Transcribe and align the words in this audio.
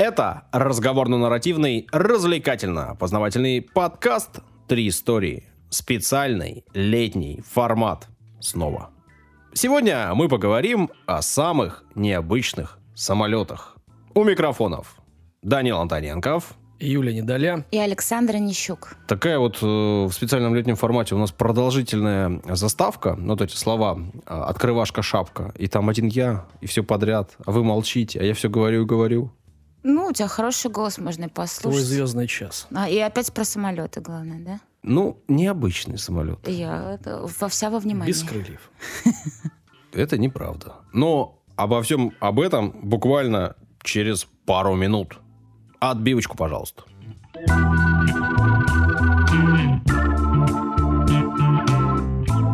Это 0.00 0.44
разговорно-нарративный, 0.52 1.86
развлекательно-познавательный 1.92 3.60
подкаст 3.60 4.40
«Три 4.66 4.88
истории». 4.88 5.44
Специальный 5.68 6.64
летний 6.72 7.42
формат. 7.46 8.08
Снова. 8.40 8.88
Сегодня 9.52 10.14
мы 10.14 10.30
поговорим 10.30 10.88
о 11.04 11.20
самых 11.20 11.84
необычных 11.94 12.78
самолетах. 12.94 13.76
У 14.14 14.24
микрофонов 14.24 14.96
Данил 15.42 15.76
Антоненков, 15.76 16.54
Юля 16.78 17.12
Недоля. 17.12 17.66
И 17.70 17.78
Александра 17.78 18.38
Нищук. 18.38 18.96
Такая 19.06 19.38
вот 19.38 19.58
э, 19.60 19.66
в 19.66 20.10
специальном 20.12 20.54
летнем 20.54 20.76
формате 20.76 21.14
у 21.14 21.18
нас 21.18 21.30
продолжительная 21.30 22.40
заставка, 22.48 23.16
ну, 23.16 23.32
вот 23.32 23.42
эти 23.42 23.54
слова, 23.54 23.98
э, 23.98 24.34
открывашка, 24.34 25.02
шапка, 25.02 25.52
и 25.58 25.66
там 25.66 25.90
один 25.90 26.06
я, 26.06 26.46
и 26.62 26.66
все 26.66 26.82
подряд, 26.82 27.36
а 27.44 27.50
вы 27.50 27.62
молчите, 27.64 28.18
а 28.18 28.22
я 28.22 28.32
все 28.32 28.48
говорю 28.48 28.84
и 28.84 28.86
говорю. 28.86 29.30
Ну, 29.82 30.06
у 30.06 30.12
тебя 30.12 30.28
хороший 30.28 30.70
голос, 30.70 30.98
можно 30.98 31.24
и 31.24 31.28
Твой 31.28 31.46
послушать. 31.46 31.84
звездный 31.84 32.26
час. 32.26 32.66
А, 32.74 32.88
и 32.88 32.98
опять 32.98 33.32
про 33.32 33.44
самолеты, 33.44 34.00
главное, 34.00 34.40
да? 34.40 34.60
Ну, 34.82 35.18
необычный 35.28 35.98
самолет. 35.98 36.46
Я 36.46 36.94
это, 36.94 37.26
во 37.38 37.48
вся 37.48 37.70
во 37.70 37.78
внимание. 37.78 38.12
Без 38.12 38.22
крыльев. 38.22 38.70
Это 39.92 40.16
неправда. 40.18 40.76
Но 40.92 41.42
обо 41.56 41.82
всем 41.82 42.12
об 42.20 42.40
этом 42.40 42.70
буквально 42.82 43.56
через 43.82 44.26
пару 44.46 44.74
минут. 44.76 45.18
Отбивочку, 45.80 46.36
пожалуйста. 46.36 46.84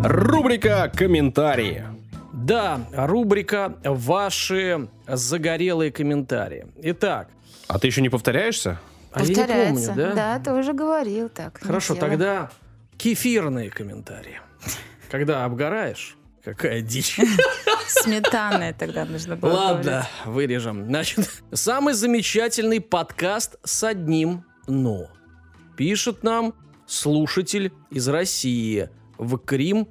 Рубрика 0.05 0.91
«Комментарии». 0.95 1.85
Да, 2.33 2.81
рубрика 2.93 3.77
«Ваши 3.85 4.89
загорелые 5.09 5.91
комментарии». 5.93 6.67
Итак, 6.83 7.29
А 7.69 7.79
ты 7.79 7.87
еще 7.89 8.01
не 8.03 8.09
повторяешься? 8.09 8.79
а 9.13 9.21
я 9.23 9.27
не 9.29 9.35
Повторяется. 9.35 9.93
помню, 9.93 10.15
да? 10.15 10.39
ты 10.39 10.53
уже 10.53 10.73
говорил 10.75 11.29
так. 11.31 11.59
Хорошо, 11.63 11.95
тогда 11.95 12.51
кефирные 12.99 13.71
комментарии. 13.71 14.41
Когда 15.11 15.45
обгораешь, 15.45 16.17
какая 16.45 16.81
дичь. 16.83 17.19
Сметанное 17.89 18.73
тогда 18.75 19.05
нужно 19.05 19.37
было 19.37 19.53
Ладно, 19.53 20.07
вырежем. 20.25 20.85
Значит, 20.87 21.31
самый 21.53 21.95
замечательный 21.95 22.81
подкаст 22.81 23.57
с 23.65 23.85
одним 23.85 24.45
«но». 24.67 25.07
Пишет 25.77 26.23
нам 26.23 26.55
слушатель 26.87 27.73
из 27.91 28.09
России. 28.09 28.91
В 29.19 29.39
Крим. 29.39 29.89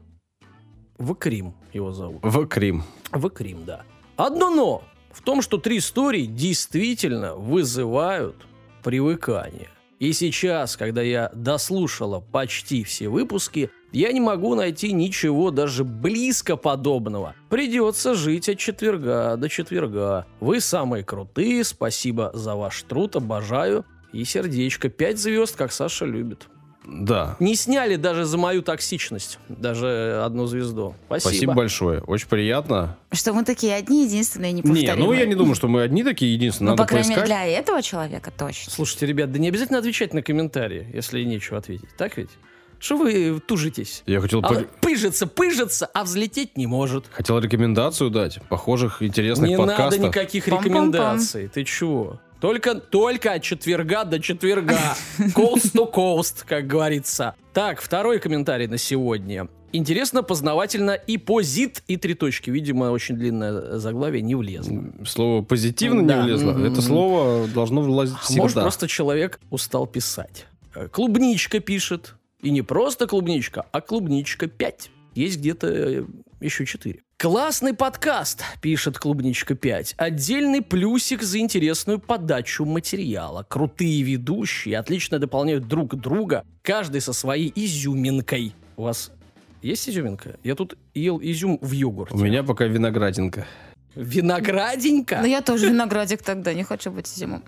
В 0.98 1.16
Крим 1.16 1.56
его 1.74 1.92
зовут. 1.92 2.20
В 2.24 2.46
Крим. 2.48 2.84
В 3.12 3.30
Крим, 3.30 3.66
да. 3.66 3.84
Одно 4.18 4.50
«но» 4.50 4.84
в 5.16 5.22
том, 5.22 5.42
что 5.42 5.58
три 5.58 5.78
истории 5.78 6.26
действительно 6.26 7.36
вызывают 7.36 8.36
привыкание. 8.84 9.70
И 9.98 10.12
сейчас, 10.12 10.76
когда 10.76 11.02
я 11.02 11.32
дослушала 11.34 12.20
почти 12.20 12.84
все 12.84 13.08
выпуски, 13.08 13.72
я 13.94 14.12
не 14.12 14.20
могу 14.20 14.54
найти 14.56 14.92
ничего 14.92 15.52
даже 15.52 15.86
близко 15.86 16.58
подобного. 16.58 17.34
Придется 17.50 18.14
жить 18.14 18.50
от 18.50 18.58
четверга 18.58 19.38
до 19.38 19.48
четверга. 19.48 20.28
Вы 20.42 20.60
самые 20.60 21.06
крутые, 21.06 21.64
спасибо 21.64 22.32
за 22.34 22.56
ваш 22.56 22.84
труд, 22.84 23.16
обожаю. 23.16 23.86
И 24.12 24.26
сердечко, 24.26 24.90
пять 24.90 25.18
звезд, 25.18 25.56
как 25.56 25.72
Саша 25.72 26.06
любит. 26.06 26.48
Да. 26.88 27.36
Не 27.40 27.56
сняли 27.56 27.96
даже 27.96 28.26
за 28.26 28.38
мою 28.38 28.62
токсичность, 28.62 29.40
даже 29.50 30.22
одну 30.24 30.46
звезду. 30.46 30.96
Спасибо. 31.08 31.30
Спасибо 31.30 31.54
большое. 31.54 32.02
Очень 32.02 32.28
приятно. 32.28 32.98
Что 33.12 33.34
мы 33.34 33.44
такие 33.44 33.74
одни, 33.76 34.06
единственные, 34.06 34.52
Не, 34.52 34.60
неповторимые. 34.62 34.96
ну 34.98 35.14
я 35.14 35.26
не 35.26 35.36
думаю, 35.36 35.56
что 35.56 35.68
мы 35.68 35.82
одни 35.82 36.04
такие 36.04 36.34
единственные. 36.34 36.72
Ну, 36.72 36.78
Надо 36.78 36.84
по 36.84 36.90
крайней 36.90 37.10
мере, 37.10 37.22
поискать. 37.22 37.38
для 37.48 37.60
этого 37.60 37.82
человека 37.82 38.32
точно. 38.38 38.72
Слушайте, 38.72 39.06
ребят, 39.08 39.32
да 39.32 39.40
не 39.40 39.48
обязательно 39.48 39.80
отвечать 39.80 40.14
на 40.14 40.22
комментарии, 40.22 40.88
если 40.94 41.24
нечего 41.24 41.58
ответить. 41.58 41.90
Так 41.98 42.18
ведь? 42.18 42.30
Что 42.78 42.98
вы 42.98 43.40
тужитесь? 43.40 44.04
Я 44.06 44.20
хотел, 44.22 44.40
А 44.44 44.50
по- 44.50 44.66
пыжится, 44.82 45.26
пыжится, 45.28 45.86
а 45.88 46.04
взлететь 46.04 46.58
не 46.58 46.68
может. 46.68 47.06
хотел 47.10 47.40
рекомендацию 47.40 48.10
дать. 48.12 48.40
Похожих 48.50 49.02
интересных 49.02 49.50
не 49.50 49.58
подкастов. 49.58 49.92
надо 50.02 50.08
никаких 50.10 50.48
Пам-пам-пам. 50.48 50.64
рекомендаций. 50.66 51.48
Ты 51.48 51.64
чего? 51.64 52.20
Только, 52.46 52.76
только 52.76 53.34
от 53.34 53.42
четверга 53.42 54.04
до 54.04 54.20
четверга. 54.20 54.78
Coast 55.36 55.74
to 55.74 55.92
coast, 55.92 56.44
как 56.46 56.68
говорится. 56.68 57.34
Так, 57.54 57.82
второй 57.82 58.20
комментарий 58.20 58.68
на 58.68 58.78
сегодня. 58.78 59.48
Интересно, 59.72 60.22
познавательно 60.22 60.92
и 60.92 61.18
позит, 61.18 61.82
и 61.88 61.98
три 61.98 62.14
точки. 62.14 62.52
Видимо, 62.52 62.92
очень 62.92 63.16
длинное 63.16 63.80
заглавие 63.80 64.22
не 64.22 64.36
влезло. 64.36 64.80
Слово 65.08 65.42
позитивно 65.42 66.06
Да. 66.08 66.18
не 66.18 66.24
влезло. 66.26 66.52
Мгм. 66.52 66.66
Это 66.66 66.84
слово 66.84 67.48
должно 67.48 67.82
влазить 67.82 68.16
А 68.16 68.24
всегда. 68.24 68.42
Может, 68.44 68.56
просто 68.62 68.88
человек 68.88 69.40
устал 69.50 69.88
писать. 69.88 70.46
Э, 70.76 70.88
Клубничка 70.88 71.60
пишет. 71.60 72.14
И 72.44 72.52
не 72.52 72.62
просто 72.62 73.08
клубничка, 73.08 73.66
а 73.72 73.82
клубничка 73.82 74.46
5. 74.46 74.92
Есть 75.16 75.40
где-то 75.40 75.68
э, 75.68 76.04
еще 76.42 76.68
4. 76.68 77.02
Классный 77.18 77.74
подкаст, 77.74 78.44
пишет 78.62 78.98
Клубничка 79.00 79.56
5. 79.56 79.96
Отдельный 79.96 80.62
плюсик 80.62 81.24
за 81.24 81.40
интересную 81.40 81.98
подачу 81.98 82.66
материала. 82.66 83.44
Крутые 83.48 84.02
ведущие 84.04 84.78
отлично 84.78 85.18
дополняют 85.18 85.66
друг 85.66 85.96
друга, 85.96 86.44
каждый 86.62 87.00
со 87.00 87.14
своей 87.14 87.54
изюминкой. 87.56 88.54
У 88.76 88.84
вас 88.84 89.12
есть 89.62 89.88
изюминка? 89.88 90.38
Я 90.44 90.56
тут 90.56 90.78
ел 90.94 91.18
изюм 91.22 91.58
в 91.62 91.72
йогурте. 91.72 92.14
У 92.14 92.18
меня 92.18 92.44
пока 92.44 92.66
виноградинка. 92.66 93.48
Винограденька? 93.96 95.20
Ну, 95.22 95.26
я 95.26 95.42
тоже 95.42 95.70
виноградик 95.70 96.22
тогда, 96.22 96.54
не 96.54 96.64
хочу 96.66 96.92
быть 96.92 97.08
зимом. 97.08 97.46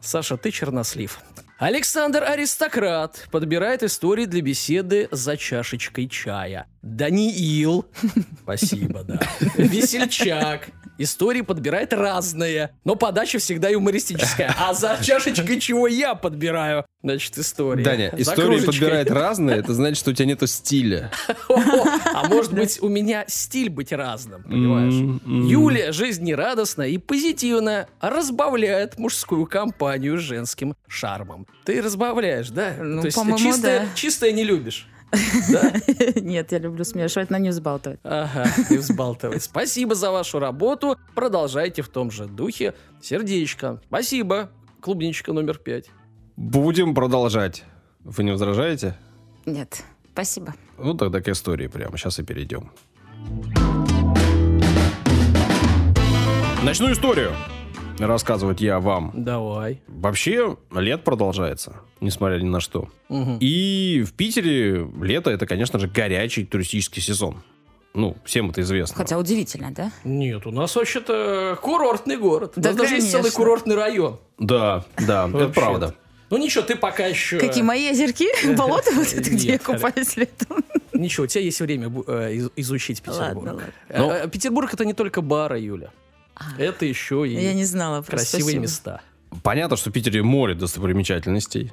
Саша, 0.00 0.36
ты 0.36 0.50
чернослив. 0.50 1.18
Александр 1.58 2.24
Аристократ 2.24 3.26
подбирает 3.30 3.82
истории 3.82 4.26
для 4.26 4.42
беседы 4.42 5.08
за 5.10 5.38
чашечкой 5.38 6.08
чая. 6.08 6.66
Даниил. 6.82 7.86
Спасибо, 8.42 9.02
да. 9.04 9.20
Весельчак. 9.56 10.68
Истории 10.98 11.40
подбирает 11.40 11.94
разные, 11.94 12.72
но 12.84 12.94
подача 12.94 13.38
всегда 13.38 13.70
юмористическая. 13.70 14.54
А 14.58 14.74
за 14.74 14.98
чашечкой 15.02 15.58
чего 15.58 15.86
я 15.86 16.14
подбираю? 16.14 16.84
Значит, 17.02 17.38
история. 17.38 17.82
Даня, 17.82 18.10
За 18.12 18.20
истории 18.22 18.46
кружечкой. 18.58 18.66
подбирает 18.74 19.10
разные, 19.10 19.56
это 19.58 19.72
значит, 19.72 19.96
что 19.98 20.10
у 20.10 20.12
тебя 20.12 20.26
нету 20.26 20.46
стиля. 20.46 21.10
А 21.48 22.28
может 22.28 22.52
быть, 22.52 22.82
у 22.82 22.88
меня 22.88 23.24
стиль 23.28 23.70
быть 23.70 23.92
разным, 23.92 24.42
понимаешь? 24.42 24.92
М-м. 24.92 25.46
Юлия 25.46 25.92
жизнерадостная 25.92 26.88
и 26.88 26.98
позитивная, 26.98 27.88
разбавляет 28.02 28.98
мужскую 28.98 29.46
компанию 29.46 30.18
женским 30.18 30.74
шармом. 30.86 31.46
Ты 31.64 31.80
разбавляешь, 31.80 32.50
да? 32.50 32.74
Ну, 32.78 33.00
То 33.00 33.06
есть 33.06 33.16
по-моему, 33.16 33.38
чистое, 33.38 33.80
да. 33.80 33.86
чистое 33.94 34.32
не 34.32 34.44
любишь. 34.44 34.86
Да? 35.50 35.72
Нет, 36.20 36.52
я 36.52 36.58
люблю 36.58 36.84
смешивать, 36.84 37.30
но 37.30 37.38
не 37.38 37.50
взбалтывать. 37.50 38.00
Ага, 38.04 38.46
не 38.70 38.76
взбалтывай. 38.78 39.40
Спасибо 39.40 39.94
за 39.94 40.10
вашу 40.10 40.38
работу. 40.38 40.96
Продолжайте 41.14 41.82
в 41.82 41.88
том 41.88 42.10
же 42.10 42.26
духе. 42.26 42.74
Сердечко. 43.02 43.80
Спасибо. 43.86 44.50
Клубничка 44.80 45.32
номер 45.32 45.58
пять. 45.58 45.90
Будем 46.36 46.94
продолжать. 46.94 47.64
Вы 48.04 48.24
не 48.24 48.30
возражаете? 48.30 48.96
Нет, 49.46 49.82
спасибо. 50.12 50.54
Ну, 50.78 50.94
тогда 50.94 51.20
к 51.20 51.28
истории 51.28 51.66
прямо. 51.66 51.98
Сейчас 51.98 52.18
и 52.18 52.22
перейдем. 52.22 52.70
Начну 56.62 56.92
историю. 56.92 57.32
Рассказывать 58.06 58.60
я 58.60 58.80
вам. 58.80 59.12
Давай. 59.14 59.80
Вообще, 59.86 60.56
лет 60.72 61.04
продолжается, 61.04 61.76
несмотря 62.00 62.38
ни 62.40 62.48
на 62.48 62.60
что. 62.60 62.88
Мгм. 63.08 63.38
И 63.40 64.02
в 64.06 64.12
Питере 64.14 64.86
лето 65.00 65.30
это, 65.30 65.46
конечно 65.46 65.78
же, 65.78 65.86
горячий 65.88 66.44
туристический 66.44 67.02
сезон. 67.02 67.42
Ну, 67.92 68.16
всем 68.24 68.50
это 68.50 68.60
известно. 68.62 68.96
Хотя 68.96 69.18
удивительно, 69.18 69.72
да? 69.72 69.90
Нет, 70.04 70.46
у 70.46 70.50
нас 70.52 70.76
вообще-то 70.76 71.58
курортный 71.60 72.16
город. 72.16 72.52
У 72.56 72.60
Да, 72.60 72.70
нас 72.70 72.78
даже 72.78 72.94
есть 72.96 73.10
целый 73.10 73.30
курортный 73.32 73.74
район. 73.74 74.18
Да, 74.38 74.84
да, 75.06 75.28
это 75.28 75.48
правда. 75.48 75.94
Ну 76.30 76.36
ничего, 76.36 76.62
ты 76.62 76.76
пока 76.76 77.06
еще... 77.06 77.40
Какие 77.40 77.64
мои 77.64 77.88
озерки? 77.90 78.28
Болото 78.56 78.92
вот 78.94 79.12
это, 79.12 79.28
где 79.30 79.48
я 79.54 79.58
купаюсь 79.58 80.16
летом. 80.16 80.58
Ничего, 80.92 81.24
у 81.24 81.26
тебя 81.26 81.42
есть 81.42 81.60
время 81.60 81.92
э, 82.06 82.34
из- 82.34 82.50
изучить 82.54 83.02
Петербург. 83.02 83.46
Ладно, 83.48 83.52
ладно. 83.54 83.72
Э, 83.88 84.22
Ну- 84.24 84.30
Петербург 84.30 84.72
это 84.72 84.84
не 84.84 84.92
только 84.94 85.22
бары, 85.22 85.58
Юля. 85.58 85.90
Это 86.58 86.84
еще 86.86 87.26
и 87.28 87.34
Я 87.34 87.54
не 87.54 87.64
знала. 87.64 88.02
красивые 88.02 88.42
спасибо. 88.42 88.62
места. 88.62 89.00
Понятно, 89.42 89.76
что 89.76 89.90
в 89.90 89.92
Питере 89.92 90.22
море 90.22 90.54
достопримечательностей. 90.54 91.72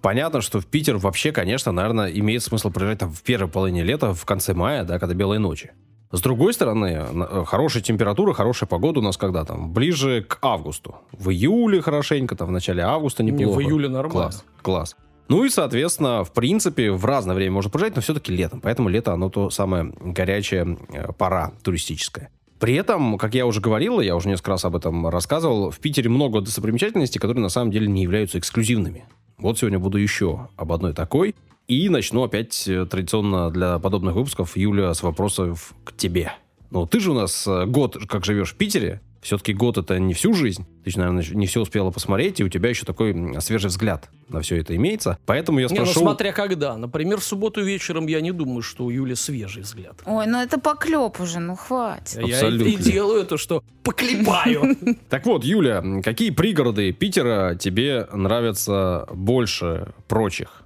Понятно, 0.00 0.40
что 0.40 0.60
в 0.60 0.66
Питер 0.66 0.96
вообще, 0.98 1.32
конечно, 1.32 1.72
наверное, 1.72 2.10
имеет 2.10 2.42
смысл 2.42 2.70
приезжать 2.70 2.98
там 2.98 3.10
в 3.12 3.22
первой 3.22 3.48
половине 3.48 3.82
лета, 3.82 4.12
в 4.14 4.24
конце 4.24 4.52
мая, 4.54 4.84
да, 4.84 4.98
когда 4.98 5.14
белые 5.14 5.38
ночи. 5.38 5.72
С 6.12 6.20
другой 6.20 6.52
стороны, 6.54 7.06
э, 7.10 7.44
хорошая 7.46 7.82
температура, 7.82 8.32
хорошая 8.34 8.68
погода 8.68 9.00
у 9.00 9.02
нас 9.02 9.16
когда 9.16 9.44
там? 9.44 9.72
Ближе 9.72 10.22
к 10.22 10.38
августу. 10.42 10.96
В 11.12 11.30
июле 11.30 11.80
хорошенько, 11.80 12.36
там 12.36 12.48
в 12.48 12.52
начале 12.52 12.82
августа 12.82 13.22
Не, 13.22 13.32
неплохо. 13.32 13.56
в 13.56 13.62
июле 13.62 13.88
нормально. 13.88 14.12
Класс, 14.30 14.44
класс. 14.62 14.96
Ну 15.28 15.44
и, 15.44 15.48
соответственно, 15.48 16.22
в 16.22 16.32
принципе, 16.32 16.92
в 16.92 17.04
разное 17.04 17.34
время 17.34 17.52
можно 17.54 17.70
приезжать, 17.70 17.96
но 17.96 18.02
все-таки 18.02 18.30
летом. 18.30 18.60
Поэтому 18.60 18.90
лето, 18.90 19.12
оно 19.12 19.30
то 19.30 19.48
самое 19.50 19.92
горячая 20.00 20.76
э, 20.92 21.12
пора 21.16 21.52
туристическая. 21.62 22.30
При 22.58 22.74
этом, 22.74 23.18
как 23.18 23.34
я 23.34 23.46
уже 23.46 23.60
говорил, 23.60 24.00
я 24.00 24.16
уже 24.16 24.28
несколько 24.28 24.52
раз 24.52 24.64
об 24.64 24.76
этом 24.76 25.08
рассказывал, 25.08 25.70
в 25.70 25.78
Питере 25.80 26.08
много 26.08 26.40
достопримечательностей, 26.40 27.20
которые 27.20 27.42
на 27.42 27.48
самом 27.48 27.70
деле 27.70 27.86
не 27.86 28.02
являются 28.02 28.38
эксклюзивными. 28.38 29.04
Вот 29.38 29.58
сегодня 29.58 29.78
буду 29.78 29.98
еще 29.98 30.48
об 30.56 30.72
одной 30.72 30.94
такой. 30.94 31.34
И 31.66 31.88
начну 31.88 32.22
опять 32.22 32.68
э, 32.68 32.84
традиционно 32.84 33.50
для 33.50 33.78
подобных 33.78 34.14
выпусков, 34.14 34.56
Юля, 34.56 34.92
с 34.92 35.02
вопросов 35.02 35.74
к 35.84 35.96
тебе. 35.96 36.32
Ну, 36.70 36.86
ты 36.86 37.00
же 37.00 37.10
у 37.10 37.14
нас 37.14 37.46
э, 37.46 37.64
год 37.66 37.96
как 38.06 38.24
живешь 38.24 38.52
в 38.52 38.56
Питере, 38.56 39.00
все-таки 39.24 39.54
год 39.54 39.78
это 39.78 39.98
не 39.98 40.12
всю 40.12 40.34
жизнь. 40.34 40.66
Ты 40.84 40.90
же, 40.90 40.98
наверное, 40.98 41.24
не 41.32 41.46
все 41.46 41.62
успела 41.62 41.90
посмотреть, 41.90 42.40
и 42.40 42.44
у 42.44 42.48
тебя 42.50 42.68
еще 42.68 42.84
такой 42.84 43.40
свежий 43.40 43.68
взгляд 43.68 44.10
на 44.28 44.42
все 44.42 44.58
это 44.60 44.76
имеется. 44.76 45.18
Поэтому 45.24 45.58
я 45.60 45.66
Не, 45.66 45.78
ну 45.78 45.86
спрошу... 45.86 46.00
смотря 46.00 46.32
когда. 46.32 46.76
Например, 46.76 47.18
в 47.18 47.24
субботу 47.24 47.62
вечером 47.64 48.06
я 48.06 48.20
не 48.20 48.32
думаю, 48.32 48.60
что 48.60 48.84
у 48.84 48.90
Юли 48.90 49.14
свежий 49.14 49.62
взгляд. 49.62 49.94
Ой, 50.04 50.26
ну 50.26 50.38
это 50.42 50.60
поклеп 50.60 51.20
уже, 51.20 51.40
ну 51.40 51.56
хватит. 51.56 52.16
Я 52.20 52.26
и, 52.26 52.32
Абсолютно. 52.32 52.68
и 52.68 52.76
делаю 52.76 53.24
то, 53.26 53.38
что 53.38 53.64
поклепаю. 53.82 54.76
Так 55.08 55.24
вот, 55.26 55.44
Юля, 55.44 55.82
какие 56.02 56.30
пригороды 56.30 56.92
Питера 56.92 57.54
тебе 57.54 58.06
нравятся 58.12 59.06
больше 59.12 59.94
прочих? 60.06 60.62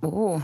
О, 0.00 0.40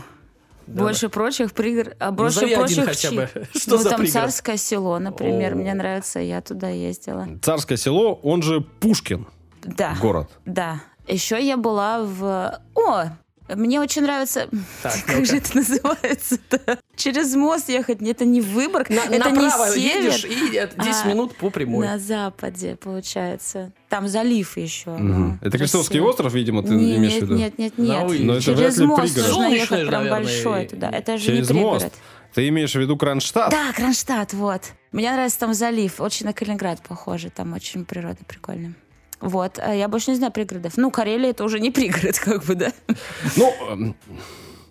больше 0.67 1.09
прочих 1.09 1.53
пригород, 1.53 1.95
а 1.99 2.11
больше 2.11 2.41
Назови 2.41 2.53
один 2.53 2.83
прочих 2.85 2.85
хотя 2.85 3.11
бы. 3.11 3.29
Что 3.55 3.71
ну, 3.71 3.77
за 3.77 3.89
там 3.89 3.99
пригород? 4.01 4.11
Царское 4.13 4.57
село, 4.57 4.99
например, 4.99 5.53
О. 5.53 5.55
мне 5.55 5.73
нравится, 5.73 6.19
я 6.19 6.41
туда 6.41 6.69
ездила. 6.69 7.27
Царское 7.41 7.77
село, 7.77 8.19
он 8.23 8.41
же 8.41 8.61
Пушкин 8.61 9.27
Да, 9.63 9.95
город. 10.01 10.29
да. 10.45 10.81
Еще 11.07 11.39
я 11.45 11.55
была 11.57 12.01
в... 12.03 12.59
О, 12.75 13.03
мне 13.47 13.79
очень 13.79 14.01
нравится... 14.03 14.47
Так, 14.81 14.93
как 15.05 15.15
ну-ка. 15.17 15.25
же 15.25 15.37
это 15.37 15.55
называется-то? 15.57 16.79
Через 16.95 17.35
мост 17.35 17.69
ехать, 17.69 18.01
это 18.01 18.25
не 18.25 18.41
Выборг, 18.41 18.89
На- 18.89 19.01
это 19.05 19.29
направо 19.29 19.65
не 19.75 19.81
север. 19.81 20.11
едешь 20.13 20.25
и 20.25 20.57
э, 20.57 20.67
10 20.67 20.77
а, 20.77 21.07
минут 21.07 21.35
по 21.35 21.49
прямой. 21.49 21.85
На 21.85 21.99
западе, 21.99 22.75
получается. 22.77 23.71
Там 23.89 24.07
залив 24.07 24.57
еще. 24.57 24.95
Ну, 24.97 25.37
Это 25.41 25.57
Крестовский 25.57 25.99
остров, 25.99 26.33
видимо, 26.33 26.63
ты 26.63 26.73
нет, 26.73 26.97
имеешь 26.97 27.13
в 27.13 27.15
нет, 27.15 27.23
виду? 27.23 27.35
нет, 27.35 27.57
нет, 27.57 27.77
нет. 27.77 28.03
выезде. 28.07 28.25
Но 28.25 28.33
это 28.35 28.51
вряд 28.53 28.57
Через 28.59 28.77
ли 28.79 28.85
мост 28.87 29.13
пригород. 29.13 29.27
нужно 29.35 29.53
ехать 29.53 29.67
прям 29.87 30.03
наверное, 30.03 30.11
большой 30.11 30.63
и- 30.63 30.67
туда. 30.67 30.89
Это 30.89 31.17
же 31.17 31.25
Через 31.25 31.49
не 31.49 31.59
мост. 31.59 31.81
пригород. 31.85 31.93
Ты 32.33 32.47
имеешь 32.49 32.71
в 32.73 32.75
виду 32.79 32.97
Кронштадт? 32.97 33.51
Да, 33.51 33.71
Кронштадт, 33.73 34.33
вот. 34.33 34.61
Мне 34.91 35.11
нравится 35.11 35.39
там 35.39 35.53
залив. 35.53 36.01
Очень 36.01 36.25
на 36.25 36.33
Калининград 36.33 36.81
похоже. 36.87 37.29
Там 37.29 37.53
очень 37.53 37.85
природа 37.85 38.17
прикольная. 38.27 38.73
Вот. 39.25 39.59
А 39.59 39.73
я 39.73 39.87
больше 39.87 40.11
не 40.11 40.17
знаю 40.17 40.31
пригородов. 40.31 40.77
Ну, 40.77 40.91
Карелия 40.91 41.31
это 41.31 41.43
уже 41.43 41.59
не 41.59 41.71
пригород, 41.71 42.19
как 42.23 42.45
бы, 42.45 42.53
да? 42.53 42.71
Ну, 43.35 43.53
эм, 43.69 43.95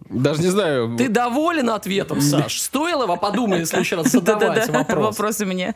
даже 0.08 0.40
не 0.42 0.48
знаю. 0.48 0.96
Ты 0.96 1.08
доволен 1.08 1.70
ответом, 1.70 2.20
Саш? 2.20 2.60
Стоило 2.60 3.02
его 3.02 3.16
подумать, 3.16 3.62
в 3.62 3.66
следующий 3.66 3.96
раз 3.96 4.12
задавать 4.12 4.68
вопрос. 4.68 5.18
Вопросы 5.18 5.44
мне. 5.44 5.74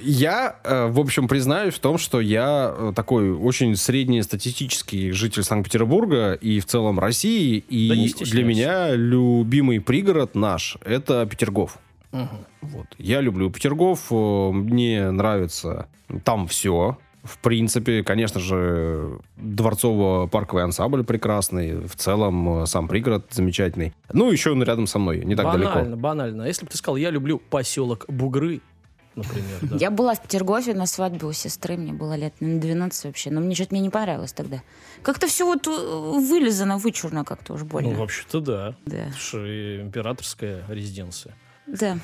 Я, 0.00 0.56
э, 0.64 0.86
в 0.86 0.98
общем, 1.00 1.28
признаюсь 1.28 1.74
в 1.74 1.80
том, 1.80 1.98
что 1.98 2.20
я 2.20 2.72
э, 2.74 2.92
такой 2.96 3.32
очень 3.32 3.76
среднестатистический 3.76 5.10
житель 5.10 5.42
Санкт-Петербурга 5.42 6.32
и 6.32 6.60
в 6.60 6.66
целом 6.66 6.98
России. 6.98 7.58
И 7.68 8.14
Да 8.16 8.24
для 8.24 8.44
меня 8.44 8.94
любимый 8.94 9.80
пригород 9.80 10.34
наш— 10.34 10.78
это 10.84 11.26
Петергоф. 11.26 11.78
Мгм. 12.12 12.46
Вот. 12.62 12.86
Я 12.98 13.20
люблю 13.20 13.50
Петергоф, 13.50 14.06
э, 14.10 14.50
мне 14.52 15.10
нравится 15.10 15.88
там 16.24 16.46
все. 16.46 16.96
В 17.24 17.38
принципе, 17.38 18.02
конечно 18.02 18.40
же, 18.40 19.18
дворцово-парковый 19.36 20.62
ансамбль 20.64 21.04
прекрасный. 21.04 21.74
В 21.86 21.94
целом, 21.96 22.62
э, 22.62 22.66
сам 22.66 22.88
пригород 22.88 23.26
замечательный. 23.30 23.92
Ну, 24.12 24.30
еще 24.30 24.52
он 24.52 24.62
рядом 24.62 24.86
со 24.86 24.98
мной, 24.98 25.24
не 25.24 25.36
так 25.36 25.46
банально, 25.46 25.74
далеко. 25.74 25.96
банально. 25.96 26.44
А 26.44 26.46
Если 26.46 26.64
бы 26.64 26.70
ты 26.70 26.78
сказал, 26.78 26.96
я 26.96 27.10
люблю 27.10 27.38
поселок 27.38 28.06
Бугры, 28.08 28.60
например, 29.14 29.58
да. 29.62 29.76
Я 29.76 29.90
была 29.90 30.14
в 30.14 30.22
Петергофе 30.22 30.72
на 30.74 30.86
свадьбе 30.86 31.26
у 31.26 31.32
сестры. 31.32 31.76
Мне 31.76 31.92
было 31.92 32.14
лет 32.16 32.34
наверное, 32.40 32.62
12 32.62 33.04
вообще. 33.06 33.30
Но 33.30 33.40
мне 33.40 33.54
что-то 33.54 33.74
мне 33.74 33.80
не 33.82 33.90
понравилось 33.90 34.32
тогда. 34.32 34.62
Как-то 35.02 35.26
все 35.26 35.44
вот 35.44 35.66
э, 35.66 35.70
вылизано, 35.70 36.78
вычурно 36.78 37.24
как-то 37.24 37.54
уж 37.54 37.60
Ну, 37.62 37.66
больно. 37.66 37.98
вообще-то 37.98 38.40
да. 38.40 38.74
Да. 38.86 39.10
Слушай, 39.12 39.82
императорская 39.82 40.64
резиденция. 40.68 41.34
Да. 41.68 41.98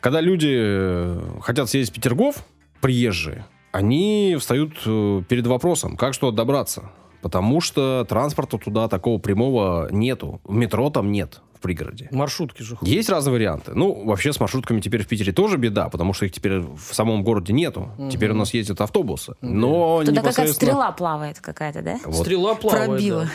Когда 0.00 0.20
люди 0.20 0.54
э, 0.58 1.40
хотят 1.42 1.68
съездить 1.68 1.92
в 1.92 1.96
Петергоф, 1.96 2.44
приезжие, 2.80 3.44
они 3.72 4.36
встают 4.38 4.74
э, 4.86 5.22
перед 5.28 5.46
вопросом, 5.46 5.96
как 5.96 6.14
что 6.14 6.30
добраться. 6.30 6.90
Потому 7.20 7.60
что 7.60 8.06
транспорта 8.08 8.56
туда 8.56 8.88
такого 8.88 9.18
прямого 9.18 9.88
нету. 9.90 10.40
Метро 10.48 10.88
там 10.90 11.12
нет 11.12 11.42
в 11.60 11.62
пригороде. 11.62 12.08
Маршрутки 12.10 12.62
же 12.62 12.74
ходят. 12.74 12.92
Есть 12.92 13.10
разные 13.10 13.34
варианты. 13.34 13.72
Ну, 13.74 14.04
вообще 14.06 14.32
с 14.32 14.40
маршрутками 14.40 14.80
теперь 14.80 15.04
в 15.04 15.06
Питере 15.06 15.30
тоже 15.32 15.58
беда, 15.58 15.90
потому 15.90 16.14
что 16.14 16.24
их 16.24 16.32
теперь 16.32 16.60
в 16.60 16.94
самом 16.94 17.22
городе 17.22 17.52
нету. 17.52 17.90
Мгм. 17.98 18.10
Теперь 18.10 18.30
у 18.30 18.34
нас 18.34 18.54
ездят 18.54 18.80
автобусы. 18.80 19.34
Но 19.42 20.00
Туда 20.00 20.12
какая-то 20.12 20.12
непосредственно... 20.12 20.54
стрела 20.54 20.92
плавает 20.92 21.38
какая-то, 21.40 21.82
да? 21.82 21.98
Вот. 22.06 22.16
Стрела 22.16 22.54
плавает. 22.54 22.86
Пробила. 22.86 23.28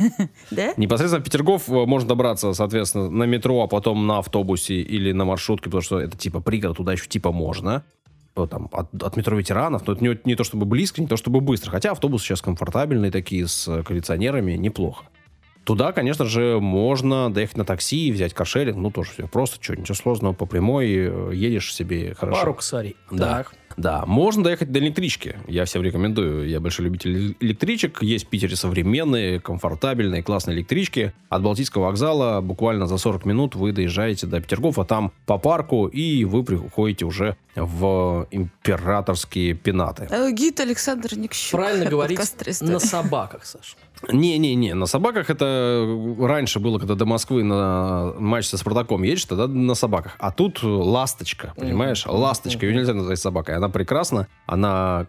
да. 0.50 0.74
Непосредственно 0.76 1.22
в 1.22 1.24
Петергоф 1.24 1.70
э, 1.70 1.72
можно 1.86 2.08
добраться, 2.08 2.52
соответственно, 2.52 3.08
на 3.08 3.24
метро, 3.24 3.62
а 3.62 3.66
потом 3.66 4.06
на 4.06 4.18
автобусе 4.18 4.74
или 4.74 5.12
на 5.12 5.24
маршрутке, 5.24 5.64
потому 5.64 5.80
что 5.80 5.98
это 5.98 6.18
типа 6.18 6.40
пригород, 6.40 6.76
туда 6.76 6.92
еще 6.92 7.06
типа 7.06 7.32
можно. 7.32 7.82
Вот 8.36 8.50
Там, 8.50 8.68
от, 8.72 9.02
от 9.02 9.16
метро 9.16 9.36
ветеранов, 9.36 9.86
но 9.86 9.94
это 9.94 10.04
не, 10.04 10.18
не 10.24 10.36
то 10.36 10.44
чтобы 10.44 10.64
близко, 10.66 11.00
не 11.00 11.08
то 11.08 11.16
чтобы 11.16 11.40
быстро. 11.40 11.70
Хотя 11.70 11.92
автобусы 11.92 12.26
сейчас 12.26 12.42
комфортабельные 12.42 13.10
такие, 13.10 13.48
с 13.48 13.66
э, 13.66 13.82
кондиционерами, 13.82 14.52
неплохо. 14.52 15.06
Туда, 15.70 15.92
конечно 15.92 16.24
же, 16.24 16.58
можно 16.60 17.32
доехать 17.32 17.56
на 17.56 17.64
такси, 17.64 18.10
взять 18.10 18.34
кошелек, 18.34 18.74
ну 18.74 18.90
тоже 18.90 19.12
все 19.12 19.28
просто, 19.28 19.62
что, 19.62 19.76
ничего 19.76 19.94
сложного, 19.94 20.32
по 20.32 20.44
прямой 20.44 20.88
э, 20.88 21.30
едешь 21.32 21.72
себе 21.72 22.16
хорошо. 22.18 22.40
Пару 22.40 22.54
косарей. 22.54 22.96
Да. 23.12 23.44
Так. 23.44 23.54
Да, 23.76 24.04
можно 24.04 24.42
доехать 24.42 24.72
до 24.72 24.80
электрички. 24.80 25.36
Я 25.46 25.64
всем 25.64 25.82
рекомендую. 25.82 26.48
Я 26.48 26.60
большой 26.60 26.86
любитель 26.86 27.36
электричек. 27.40 28.02
Есть 28.02 28.26
в 28.26 28.28
Питере 28.28 28.56
современные, 28.56 29.40
комфортабельные, 29.40 30.22
классные 30.22 30.56
электрички. 30.56 31.14
От 31.28 31.42
Балтийского 31.42 31.84
вокзала 31.84 32.40
буквально 32.40 32.86
за 32.86 32.98
40 32.98 33.24
минут 33.24 33.54
вы 33.54 33.72
доезжаете 33.72 34.26
до 34.26 34.40
Петергофа, 34.40 34.84
там 34.84 35.12
по 35.24 35.38
парку, 35.38 35.86
и 35.86 36.24
вы 36.24 36.42
приходите 36.42 37.04
уже 37.04 37.36
в 37.54 38.26
императорские 38.30 39.54
пенаты. 39.54 40.08
Э, 40.10 40.30
Гид 40.30 40.60
Александр 40.60 41.16
Никщук. 41.16 41.60
Правильно 41.60 41.84
говорить 41.90 42.20
на 42.60 42.80
собаках, 42.80 43.44
Саша. 43.44 43.76
Не-не-не, 44.08 44.74
на 44.74 44.86
собаках 44.86 45.30
это 45.30 45.86
раньше 46.18 46.58
было, 46.58 46.78
когда 46.78 46.94
до 46.94 47.04
Москвы 47.04 47.44
на 47.44 48.14
матч 48.18 48.46
со 48.46 48.56
Спартаком 48.56 49.02
едешь, 49.02 49.24
тогда 49.24 49.46
на 49.46 49.74
собаках. 49.74 50.16
А 50.18 50.32
тут 50.32 50.62
ласточка, 50.62 51.52
понимаешь? 51.56 52.06
Ласточка, 52.06 52.66
ее 52.66 52.74
нельзя 52.74 52.94
назвать 52.94 53.18
собакой. 53.18 53.56
Она 53.56 53.68
прекрасна, 53.68 54.26
она 54.46 55.06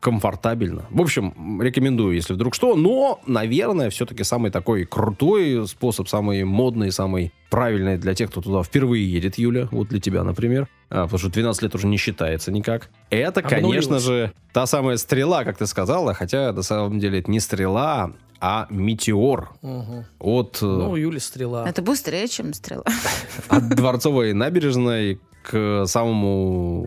комфортабельна. 0.00 0.86
В 0.90 1.00
общем, 1.00 1.60
рекомендую, 1.60 2.14
если 2.14 2.34
вдруг 2.34 2.54
что. 2.54 2.76
Но, 2.76 3.20
наверное, 3.26 3.90
все-таки 3.90 4.22
самый 4.22 4.50
такой 4.50 4.84
крутой 4.84 5.66
способ, 5.66 6.08
самый 6.08 6.44
модный, 6.44 6.92
самый 6.92 7.32
правильный 7.50 7.96
для 7.96 8.14
тех, 8.14 8.30
кто 8.30 8.40
туда 8.40 8.62
впервые 8.62 9.10
едет, 9.10 9.38
Юля, 9.38 9.68
вот 9.70 9.88
для 9.88 10.00
тебя, 10.00 10.22
например, 10.22 10.68
а, 10.90 11.04
потому 11.04 11.18
что 11.18 11.30
12 11.30 11.62
лет 11.62 11.74
уже 11.74 11.86
не 11.86 11.96
считается 11.96 12.52
никак. 12.52 12.90
Это, 13.10 13.42
конечно 13.42 13.98
же, 13.98 14.32
та 14.52 14.66
самая 14.66 14.96
стрела, 14.96 15.44
как 15.44 15.58
ты 15.58 15.66
сказала, 15.66 16.14
хотя 16.14 16.52
на 16.52 16.62
самом 16.62 16.98
деле 16.98 17.20
это 17.20 17.30
не 17.30 17.40
стрела, 17.40 18.12
а 18.40 18.66
метеор 18.70 19.50
Мгм. 19.62 20.04
от, 20.18 20.58
э, 20.62 20.66
Ну, 20.66 20.96
Юля 20.96 21.20
стрела. 21.20 21.66
Это 21.68 21.82
быстрее, 21.82 22.28
чем 22.28 22.52
стрела. 22.54 22.84
от 23.48 23.68
Дворцовой 23.68 24.32
набережной 24.32 25.20
к 25.42 25.84
самому 25.86 26.86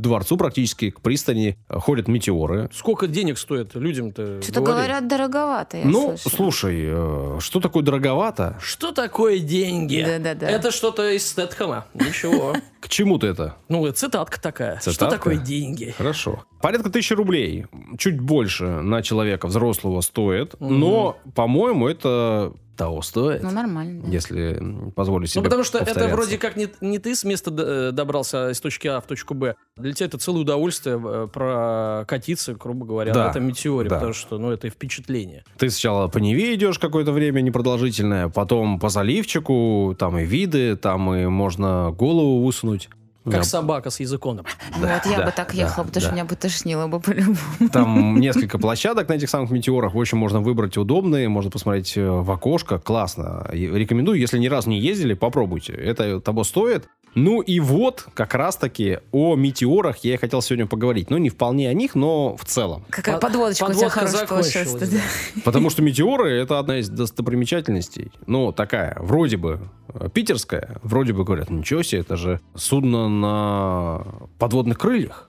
дворцу 0.00 0.36
практически, 0.36 0.90
к 0.90 1.00
пристани 1.00 1.56
ходят 1.68 2.08
метеоры. 2.08 2.68
Сколько 2.72 3.06
денег 3.06 3.38
стоит 3.38 3.74
людям-то? 3.74 4.42
Что-то 4.42 4.60
говори? 4.60 4.78
говорят, 4.80 5.08
дороговато, 5.08 5.78
я 5.78 5.84
ну, 5.84 6.16
слышала. 6.16 6.36
слушай, 6.36 6.78
э, 6.88 7.38
что 7.40 7.60
такое 7.60 7.82
дороговато? 7.82 8.58
Что 8.60 8.92
такое 8.92 9.38
деньги? 9.38 10.02
Да-да-да. 10.06 10.48
Это 10.48 10.70
что-то 10.70 11.10
из 11.10 11.26
Стэтхэма. 11.28 11.86
Ничего. 11.94 12.54
К 12.80 12.88
чему-то 12.88 13.26
это? 13.26 13.56
Ну, 13.68 13.86
это 13.86 13.98
цитатка 13.98 14.40
такая. 14.40 14.80
Что 14.80 15.08
такое 15.08 15.36
деньги? 15.36 15.94
Хорошо. 15.96 16.44
Порядка 16.62 16.90
тысячи 16.90 17.12
рублей. 17.12 17.66
Чуть 17.98 18.20
больше 18.20 18.64
на 18.64 19.02
человека 19.02 19.46
взрослого 19.46 20.00
стоит. 20.00 20.54
Но, 20.60 21.18
по-моему, 21.34 21.88
это 21.88 22.52
того 22.80 23.02
стоит. 23.02 23.42
Ну, 23.42 23.50
нормально, 23.50 24.02
да. 24.04 24.10
Если 24.10 24.90
позволю 24.96 25.26
себе 25.26 25.40
Ну, 25.40 25.44
потому 25.44 25.64
что 25.64 25.78
это 25.78 26.08
вроде 26.08 26.38
как 26.38 26.56
не, 26.56 26.68
не 26.80 26.98
ты 26.98 27.14
с 27.14 27.24
места 27.24 27.50
д- 27.50 27.92
добрался 27.92 28.50
из 28.50 28.60
точки 28.60 28.88
А 28.88 29.00
в 29.00 29.06
точку 29.06 29.34
Б. 29.34 29.54
Для 29.76 29.92
тебя 29.92 30.06
это 30.06 30.16
целое 30.18 30.40
удовольствие 30.42 30.98
э, 31.02 31.28
прокатиться, 31.32 32.54
грубо 32.54 32.86
говоря, 32.86 33.12
Да, 33.12 33.26
на 33.26 33.30
этом 33.30 33.44
метеоре, 33.44 33.88
да. 33.88 33.96
потому 33.96 34.12
что, 34.14 34.38
ну, 34.38 34.50
это 34.50 34.66
и 34.68 34.70
впечатление. 34.70 35.44
Ты 35.58 35.68
сначала 35.70 36.08
по 36.08 36.18
Неве 36.18 36.54
идешь 36.54 36.78
какое-то 36.78 37.12
время 37.12 37.40
непродолжительное, 37.42 38.28
потом 38.28 38.78
по 38.80 38.88
заливчику, 38.88 39.94
там 39.98 40.18
и 40.18 40.24
виды, 40.24 40.76
там 40.76 41.12
и 41.14 41.26
можно 41.26 41.90
голову 41.92 42.44
высунуть. 42.44 42.88
Как 43.24 43.32
Да, 43.34 43.42
собака 43.42 43.90
с 43.90 44.00
языком. 44.00 44.40
Вот, 44.76 44.88
я 44.88 45.18
да, 45.18 45.26
бы 45.26 45.32
так 45.32 45.48
да, 45.48 45.62
ехала, 45.62 45.84
потому 45.84 45.92
да. 45.92 46.00
что 46.00 46.12
меня 46.12 46.24
бы 46.24 46.36
тошнило 46.36 46.86
бы 46.86 47.00
по-любому. 47.00 47.36
Там 47.70 48.18
несколько 48.18 48.58
площадок 48.58 49.08
на 49.10 49.14
этих 49.14 49.28
самых 49.28 49.50
метеорах. 49.50 49.92
В 49.92 50.00
общем, 50.00 50.16
можно 50.16 50.40
выбрать 50.40 50.78
удобные, 50.78 51.28
можно 51.28 51.50
посмотреть 51.50 51.98
э, 51.98 52.08
в 52.08 52.30
окошко. 52.30 52.78
Классно. 52.78 53.46
Рекомендую, 53.52 54.18
если 54.18 54.38
ни 54.38 54.46
разу 54.46 54.70
не 54.70 54.80
ездили, 54.80 55.12
попробуйте. 55.12 55.74
Это 55.74 56.20
того 56.20 56.44
стоит. 56.44 56.88
Ну 57.16 57.40
и 57.40 57.58
вот, 57.58 58.06
как 58.14 58.34
раз-таки 58.34 58.98
о 59.10 59.34
метеорах 59.34 59.98
я 60.04 60.14
и 60.14 60.16
хотел 60.16 60.42
сегодня 60.42 60.66
поговорить. 60.66 61.10
Ну, 61.10 61.18
не 61.18 61.28
вполне 61.28 61.68
о 61.68 61.74
них, 61.74 61.94
но 61.96 62.36
в 62.36 62.44
целом. 62.44 62.84
Какая 62.90 63.16
Под- 63.16 63.22
подводочка 63.22 63.64
у 63.64 63.66
тебя 63.72 63.88
подводка 63.90 63.98
хорошая 64.00 64.26
получилась. 64.26 64.88
да. 64.90 65.40
Потому 65.44 65.70
что 65.70 65.82
метеоры— 65.82 66.30
это 66.40 66.58
одна 66.60 66.78
из 66.78 66.88
достопримечательностей. 66.88 68.12
Ну, 68.26 68.52
такая, 68.52 68.96
вроде 69.00 69.36
бы 69.38 69.60
э, 69.88 70.08
питерская. 70.12 70.78
Вроде 70.82 71.12
бы 71.12 71.24
говорят, 71.24 71.50
ничего 71.50 71.82
себе, 71.82 72.02
это 72.02 72.16
же 72.16 72.40
судно 72.54 73.08
на 73.08 74.04
подводных 74.38 74.78
крыльях. 74.78 75.28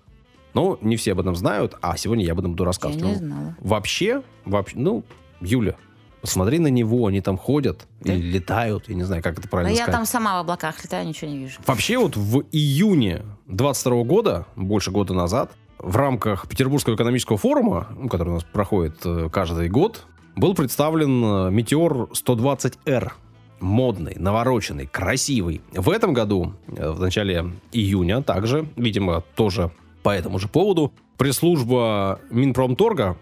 Но 0.54 0.78
не 0.82 0.98
все 0.98 1.14
об 1.14 1.20
этом 1.22 1.36
знают, 1.36 1.76
а 1.82 1.96
сегодня 1.98 2.26
я 2.26 2.34
об 2.34 2.40
этом 2.40 2.52
буду 2.52 2.64
Я 2.64 2.68
рассказывать. 2.68 3.04
не 3.06 3.12
Ну, 3.14 3.18
знала. 3.18 3.56
Вообще, 3.62 4.22
вообще, 4.46 4.78
ну, 4.78 5.04
Юля, 5.40 5.76
посмотри 6.22 6.60
на 6.60 6.68
него, 6.68 7.08
они 7.08 7.22
там 7.22 7.38
ходят 7.38 7.88
Да? 8.02 8.14
или 8.14 8.34
летают, 8.34 8.88
я 8.90 8.96
не 8.96 9.04
знаю, 9.04 9.22
как 9.24 9.34
это 9.34 9.44
Но 9.44 9.50
правильно 9.50 9.72
я 9.72 9.84
сказать. 9.84 9.96
там 9.96 10.06
сама 10.06 10.38
в 10.38 10.42
облаках 10.42 10.84
летаю, 10.84 11.08
ничего 11.08 11.30
не 11.32 11.38
вижу. 11.40 11.60
Вообще 11.66 11.98
вот 11.98 12.16
в 12.16 12.44
июне 12.52 13.24
22 13.48 14.04
года, 14.04 14.46
больше 14.56 14.92
года 14.92 15.14
назад, 15.14 15.52
в 15.80 15.96
рамках 15.96 16.48
Петербургского 16.48 16.96
экономического 16.96 17.38
форума, 17.38 17.88
ну, 17.98 18.08
который 18.08 18.30
у 18.30 18.34
нас 18.34 18.44
проходит 18.44 18.98
э, 19.04 19.30
каждый 19.32 19.68
год, 19.68 20.06
был 20.36 20.54
представлен 20.54 21.24
э, 21.24 21.52
Метеор 21.52 22.10
120R. 22.12 23.12
Модный, 23.60 24.16
навороченный, 24.18 24.88
красивый. 24.88 25.62
В 25.72 25.90
этом 25.92 26.14
году, 26.14 26.54
э, 26.68 26.90
в 26.92 27.00
начале 27.00 27.52
июня, 27.72 28.22
также, 28.24 28.68
видимо, 28.76 29.22
тоже 29.36 29.72
по 30.04 30.10
этому 30.10 30.40
же 30.40 30.48
поводу, 30.48 30.94
пресс-служба 31.18 32.20
Минпромторга 32.32 33.18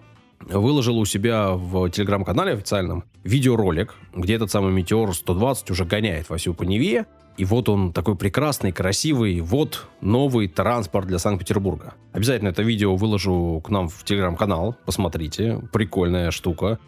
выложила 0.47 0.97
у 0.97 1.05
себя 1.05 1.51
в 1.51 1.89
телеграм-канале 1.89 2.53
официальном 2.53 3.03
видеоролик, 3.23 3.95
где 4.13 4.35
этот 4.35 4.51
самый 4.51 4.71
Метеор 4.71 5.13
120 5.13 5.71
уже 5.71 5.85
гоняет 5.85 6.29
во 6.29 6.37
всю 6.37 6.53
по 6.53 6.63
Неве. 6.63 7.05
И 7.37 7.45
вот 7.45 7.69
он 7.69 7.93
такой 7.93 8.15
прекрасный, 8.15 8.71
красивый. 8.71 9.39
Вот 9.39 9.87
новый 10.01 10.47
транспорт 10.47 11.07
для 11.07 11.19
Санкт-Петербурга. 11.19 11.93
Обязательно 12.11 12.49
это 12.49 12.63
видео 12.63 12.95
выложу 12.95 13.61
к 13.63 13.69
нам 13.69 13.87
в 13.87 14.03
телеграм-канал. 14.03 14.75
Посмотрите. 14.85 15.61
Прикольная 15.71 16.31
штука. 16.31 16.79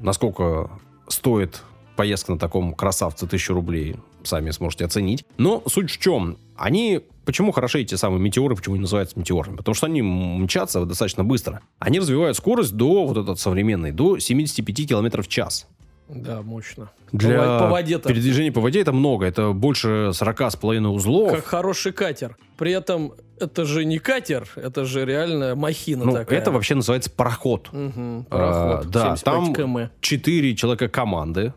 Насколько 0.00 0.70
стоит 1.08 1.62
поездка 1.96 2.32
на 2.32 2.38
таком 2.38 2.74
красавце 2.74 3.26
тысячу 3.26 3.54
рублей, 3.54 3.96
сами 4.26 4.50
сможете 4.50 4.84
оценить. 4.84 5.24
Но 5.38 5.62
суть 5.66 5.90
в 5.90 5.98
чем? 5.98 6.38
Они 6.56 7.02
Почему 7.24 7.52
хороши 7.52 7.80
эти 7.80 7.94
самые 7.94 8.20
метеоры, 8.20 8.54
почему 8.54 8.74
они 8.74 8.82
называются 8.82 9.18
метеорами? 9.18 9.56
Потому 9.56 9.74
что 9.74 9.86
они 9.86 10.02
мчатся 10.02 10.84
достаточно 10.84 11.24
быстро. 11.24 11.60
Они 11.78 11.98
развивают 11.98 12.36
скорость 12.36 12.74
до, 12.74 13.06
вот 13.06 13.16
этот 13.16 13.40
современный, 13.40 13.92
до 13.92 14.18
75 14.18 14.88
километров 14.88 15.26
в 15.26 15.30
час. 15.30 15.66
Да, 16.08 16.42
мощно. 16.42 16.90
Для 17.12 17.58
По, 17.58 17.68
воде-то. 17.68 18.10
передвижения 18.10 18.52
по 18.52 18.60
воде 18.60 18.80
это 18.82 18.92
много. 18.92 19.24
Это 19.24 19.52
больше 19.52 20.10
40 20.12 20.52
с 20.52 20.56
половиной 20.56 20.94
узлов. 20.94 21.32
Как 21.32 21.44
хороший 21.46 21.92
катер. 21.92 22.36
При 22.58 22.72
этом 22.72 23.14
это 23.40 23.64
же 23.64 23.84
не 23.86 23.98
катер, 23.98 24.46
это 24.54 24.84
же 24.84 25.04
реально 25.04 25.54
махина 25.54 26.04
ну, 26.04 26.12
такая. 26.12 26.38
это 26.38 26.52
вообще 26.52 26.74
называется 26.74 27.10
пароход. 27.10 27.70
А, 27.72 28.22
пароход. 28.28 28.90
да, 28.90 29.16
75 29.16 29.24
там 29.24 29.54
км. 29.54 29.90
4 30.00 30.56
человека 30.56 30.88
команды. 30.88 31.54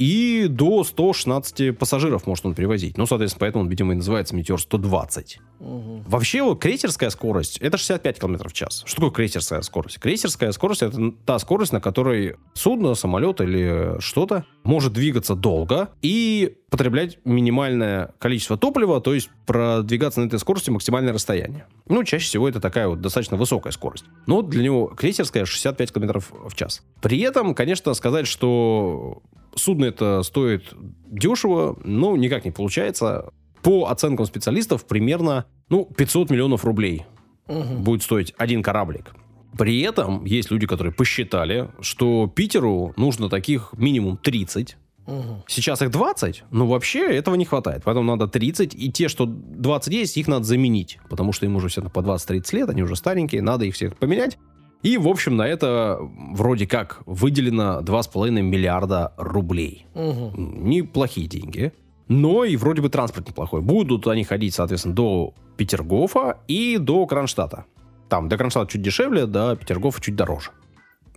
И 0.00 0.46
до 0.48 0.82
116 0.82 1.76
пассажиров 1.76 2.26
может 2.26 2.46
он 2.46 2.54
перевозить. 2.54 2.96
Ну, 2.96 3.04
соответственно, 3.04 3.40
поэтому 3.40 3.64
он, 3.64 3.70
видимо, 3.70 3.92
и 3.92 3.96
называется 3.96 4.34
Метеор 4.34 4.58
120. 4.58 5.38
Мгм. 5.60 6.04
Вообще, 6.08 6.42
вот 6.42 6.58
крейсерская 6.58 7.10
скорость 7.10 7.58
это 7.58 7.76
65 7.76 8.18
км 8.18 8.48
в 8.48 8.52
час. 8.54 8.82
Что 8.86 8.96
такое 8.96 9.10
крейсерская 9.10 9.60
скорость? 9.60 9.98
Крейсерская 9.98 10.52
скорость 10.52 10.82
это 10.82 11.12
та 11.26 11.38
скорость, 11.38 11.74
на 11.74 11.82
которой 11.82 12.36
судно, 12.54 12.94
самолет 12.94 13.42
или 13.42 14.00
что-то 14.00 14.46
может 14.64 14.94
двигаться 14.94 15.34
долго 15.34 15.90
и 16.00 16.56
потреблять 16.70 17.18
минимальное 17.26 18.14
количество 18.18 18.56
топлива, 18.56 19.02
то 19.02 19.12
есть 19.12 19.28
продвигаться 19.44 20.20
на 20.20 20.28
этой 20.28 20.38
скорости 20.38 20.70
максимальное 20.70 21.12
расстояние. 21.12 21.66
Ну, 21.88 22.04
чаще 22.04 22.24
всего 22.24 22.48
это 22.48 22.58
такая 22.58 22.88
вот 22.88 23.02
достаточно 23.02 23.36
высокая 23.36 23.72
скорость. 23.72 24.04
Но 24.26 24.40
для 24.40 24.62
него 24.62 24.86
крейсерская 24.86 25.44
65 25.44 25.92
км 25.92 26.20
в 26.20 26.54
час. 26.54 26.82
При 27.02 27.20
этом, 27.20 27.54
конечно, 27.54 27.92
сказать, 27.92 28.26
что 28.26 29.22
судно 29.54 29.86
это 29.86 30.22
стоит 30.22 30.72
дешево, 31.06 31.78
ну, 31.84 32.16
никак 32.16 32.44
не 32.44 32.50
получается. 32.50 33.30
По 33.62 33.86
оценкам 33.88 34.26
специалистов, 34.26 34.86
примерно, 34.86 35.44
ну, 35.68 35.84
500 35.84 36.30
миллионов 36.30 36.64
рублей 36.64 37.04
Мгм. 37.48 37.82
будет 37.84 38.02
стоить 38.02 38.32
один 38.38 38.62
кораблик. 38.62 39.14
При 39.58 39.80
этом 39.80 40.24
есть 40.24 40.50
люди, 40.50 40.66
которые 40.66 40.94
посчитали, 40.94 41.68
что 41.80 42.26
Питеру 42.28 42.94
нужно 42.96 43.28
таких 43.28 43.72
минимум 43.76 44.16
30. 44.16 44.76
Мгм. 45.06 45.42
Сейчас 45.48 45.82
их 45.82 45.90
20, 45.90 46.44
но 46.52 46.66
вообще 46.68 47.00
этого 47.00 47.34
не 47.34 47.44
хватает. 47.44 47.82
Поэтому 47.84 48.06
надо 48.06 48.28
30, 48.28 48.74
и 48.74 48.92
те, 48.92 49.08
что 49.08 49.26
20 49.26 49.92
есть, 49.92 50.16
их 50.16 50.28
надо 50.28 50.44
заменить. 50.44 50.98
Потому 51.08 51.32
что 51.32 51.46
им 51.46 51.56
уже 51.56 51.68
все 51.68 51.82
по 51.82 52.00
20-30 52.00 52.52
лет, 52.52 52.68
они 52.70 52.82
уже 52.82 52.94
старенькие, 52.96 53.42
надо 53.42 53.64
их 53.64 53.74
всех 53.74 53.96
поменять. 53.96 54.38
И, 54.82 54.96
в 54.96 55.08
общем, 55.08 55.36
на 55.36 55.46
это 55.46 55.98
вроде 56.32 56.66
как 56.66 57.02
выделено 57.06 57.80
2,5 57.82 58.30
миллиарда 58.42 59.12
рублей. 59.18 59.86
Мгм. 59.94 60.64
Неплохие 60.68 61.26
деньги. 61.26 61.72
Но 62.08 62.44
и 62.44 62.56
вроде 62.56 62.82
бы 62.82 62.88
транспорт 62.88 63.28
неплохой. 63.28 63.60
Будут 63.60 64.06
они 64.08 64.24
ходить, 64.24 64.54
соответственно, 64.54 64.94
до 64.94 65.34
Петергофа 65.56 66.38
и 66.48 66.78
до 66.78 67.06
Кронштадта. 67.06 67.66
Там 68.08 68.28
до 68.28 68.36
Кронштадта 68.36 68.72
чуть 68.72 68.82
дешевле, 68.82 69.26
до 69.26 69.54
Петергофа 69.54 70.00
чуть 70.00 70.16
дороже. 70.16 70.50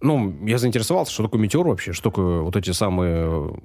Ну, 0.01 0.46
я 0.46 0.58
заинтересовался, 0.58 1.13
что 1.13 1.24
такое 1.24 1.41
метеор 1.41 1.65
вообще, 1.67 1.93
что 1.93 2.10
такое 2.10 2.41
вот 2.41 2.55
эти 2.58 2.72
самые 2.72 3.55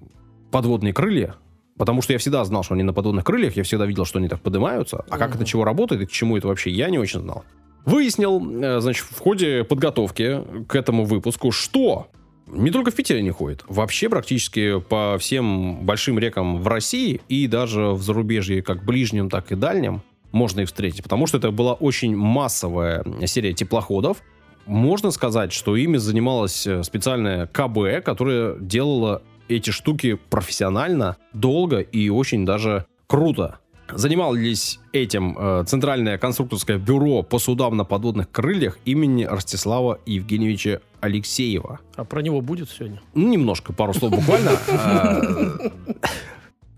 подводные 0.53 0.95
крылья. 0.95 1.35
Потому 1.77 2.01
что 2.03 2.13
я 2.13 2.19
всегда 2.19 2.45
знал, 2.45 2.63
что 2.63 2.75
они 2.75 2.83
на 2.85 2.93
подводных 2.93 3.25
крыльях, 3.25 3.57
я 3.57 3.63
всегда 3.65 3.85
видел, 3.87 4.05
что 4.05 4.19
они 4.21 4.29
так 4.29 4.41
поднимаются. 4.41 5.05
А 5.11 5.19
как 5.19 5.31
Мгм. 5.31 5.37
это 5.39 5.45
чего 5.45 5.65
работает 5.65 6.03
и 6.03 6.07
к 6.07 6.11
чему 6.11 6.37
это 6.37 6.49
вообще, 6.49 6.71
я 6.71 6.89
не 6.91 6.99
очень 6.99 7.21
знал. 7.21 7.45
Выяснил, 7.85 8.41
э, 8.63 8.81
значит, 8.81 9.07
в 9.09 9.19
ходе 9.19 9.65
подготовки 9.65 10.43
к 10.67 10.75
этому 10.75 11.05
выпуску, 11.05 11.51
что 11.53 12.09
не 12.47 12.71
только 12.71 12.91
в 12.91 12.95
Питере 12.95 13.23
не 13.23 13.31
ходит. 13.31 13.65
Вообще 13.69 14.09
практически 14.09 14.81
по 14.81 15.17
всем 15.19 15.85
большим 15.85 16.19
рекам 16.19 16.61
в 16.61 16.69
России 16.69 17.21
и 17.29 17.47
даже 17.47 17.91
в 17.91 18.03
зарубежье, 18.03 18.63
как 18.63 18.85
ближнем, 18.85 19.29
так 19.29 19.53
и 19.53 19.55
дальнем, 19.55 20.03
можно 20.33 20.61
их 20.61 20.69
встретить. 20.69 21.03
Потому 21.03 21.27
что 21.27 21.39
это 21.39 21.51
была 21.51 21.75
очень 21.75 22.17
массовая 22.17 23.05
серия 23.27 23.53
теплоходов. 23.53 24.19
Можно 24.67 25.11
сказать, 25.11 25.53
что 25.53 25.77
ими 25.77 25.97
занималась 25.97 26.67
э, 26.67 26.83
специальная 26.83 27.47
КБ, 27.47 28.05
которая 28.05 28.57
делала 28.59 29.23
эти 29.49 29.71
штуки 29.71 30.19
профессионально, 30.29 31.17
долго 31.33 31.81
и 31.81 32.11
очень 32.11 32.45
даже 32.45 32.87
круто. 33.07 33.61
Занимались 33.93 34.81
этим 34.93 35.37
э, 35.39 35.65
Центральное 35.67 36.19
конструкторское 36.19 36.79
бюро 36.79 37.23
по 37.23 37.39
судам 37.39 37.77
на 37.77 37.85
подводных 37.85 38.31
крыльях 38.31 38.79
имени 38.85 39.25
Ростислава 39.25 40.01
Евгеньевича 40.07 40.83
Алексеева. 41.01 41.81
А 41.97 42.05
про 42.05 42.21
него 42.21 42.41
будет 42.41 42.71
сегодня? 42.71 43.01
Ну, 43.15 43.29
немножко, 43.29 43.73
пару 43.73 43.95
слов 43.95 44.13
буквально. 44.13 44.53
А, 44.71 45.71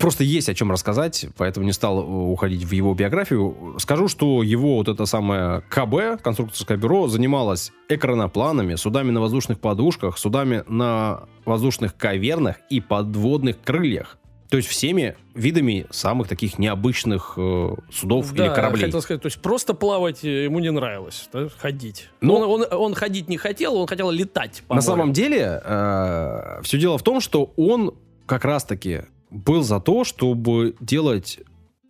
Просто 0.01 0.25
есть 0.25 0.49
о 0.49 0.55
чем 0.55 0.73
рассказать, 0.73 1.27
поэтому 1.37 1.67
не 1.67 1.73
стал 1.73 1.99
уходить 1.99 2.65
в 2.65 2.73
его 2.73 2.95
биографию. 2.95 3.75
Скажу, 3.79 4.09
что 4.09 4.43
его 4.43 4.77
вот 4.77 4.89
это 4.89 5.05
самое 5.05 5.61
КБ, 5.69 6.23
конструкторское 6.23 6.79
бюро, 6.79 7.07
занималось 7.09 7.71
экранопланами, 7.87 8.77
судами 8.77 9.11
на 9.11 9.21
воздушных 9.21 9.61
подушках, 9.61 10.17
судами 10.17 10.65
на 10.69 11.25
воздушных 11.45 11.95
кавернах 11.99 12.57
и 12.71 12.81
подводных 12.81 13.61
крыльях. 13.61 14.17
То 14.51 14.57
есть 14.57 14.69
всеми 14.69 15.17
видами 15.35 15.87
самых 15.91 16.29
таких 16.29 16.59
необычных 16.59 17.35
э, 17.37 17.75
судов 17.93 18.33
да, 18.33 18.47
или 18.47 18.55
кораблей. 18.55 18.85
хотел 18.87 19.01
сказать, 19.01 19.23
то 19.23 19.27
есть 19.27 19.41
просто 19.41 19.75
плавать 19.75 20.25
э, 20.25 20.45
ему 20.45 20.59
не 20.59 20.71
нравилось, 20.73 21.29
да, 21.33 21.49
ходить. 21.57 22.11
Ну- 22.21 22.35
он, 22.35 22.63
он, 22.63 22.67
он 22.73 22.95
ходить 22.95 23.29
не 23.29 23.37
хотел, 23.37 23.77
он 23.77 23.87
хотел 23.87 24.11
летать 24.11 24.63
по 24.67 24.75
На 24.75 24.81
морю. 24.81 24.87
самом 24.87 25.13
деле, 25.13 25.63
все 26.63 26.79
дело 26.79 26.99
в 26.99 27.03
том, 27.03 27.21
что 27.21 27.53
он 27.57 27.95
как 28.27 28.45
раз-таки 28.45 29.03
был 29.31 29.63
за 29.63 29.81
то, 29.81 30.05
чтобы 30.05 30.75
делать 30.81 31.39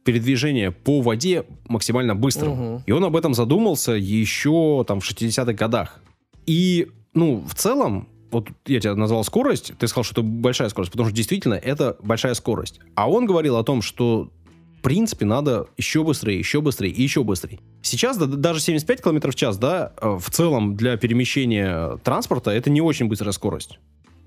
передвижение 0.05 0.71
по 0.71 1.01
воде 1.01 1.45
максимально 1.67 2.15
быстрым. 2.15 2.53
Мгм. 2.53 2.83
И 2.87 2.93
он 2.93 3.05
об 3.05 3.17
этом 3.17 3.35
задумался 3.35 3.93
еще 3.93 4.85
там 4.87 5.01
в 5.01 5.05
60-х 5.11 5.53
годах. 5.53 6.01
И, 6.47 6.89
ну, 7.15 7.45
в 7.47 7.55
целом, 7.55 8.09
вот 8.31 8.49
я 8.67 8.81
тебе 8.81 8.95
назвал 8.95 9.25
скорость, 9.25 9.73
ты 9.79 9.89
сказал, 9.89 10.05
что 10.05 10.21
это 10.21 10.23
большая 10.23 10.69
скорость, 10.69 10.93
потому 10.93 11.09
что 11.09 11.17
действительно 11.17 11.55
это 11.55 11.97
большая 12.03 12.35
скорость. 12.35 12.81
А 12.95 13.11
он 13.11 13.27
говорил 13.27 13.57
о 13.57 13.65
том, 13.65 13.83
что 13.83 14.31
в 14.79 14.83
принципе 14.83 15.27
надо 15.27 15.67
еще 15.77 16.03
быстрее, 16.03 16.39
еще 16.39 16.61
быстрее 16.61 16.91
и 16.91 17.03
еще 17.03 17.23
быстрее. 17.23 17.61
Сейчас 17.83 18.17
да, 18.17 18.27
даже 18.27 18.61
75 18.61 19.03
км 19.03 19.31
в 19.31 19.35
час, 19.35 19.59
да, 19.59 19.93
э, 20.01 20.19
в 20.19 20.31
целом 20.31 20.77
для 20.77 20.97
перемещения 20.97 21.99
транспорта 21.99 22.51
это 22.51 22.71
не 22.71 22.81
очень 22.81 23.07
быстрая 23.07 23.33
скорость 23.33 23.79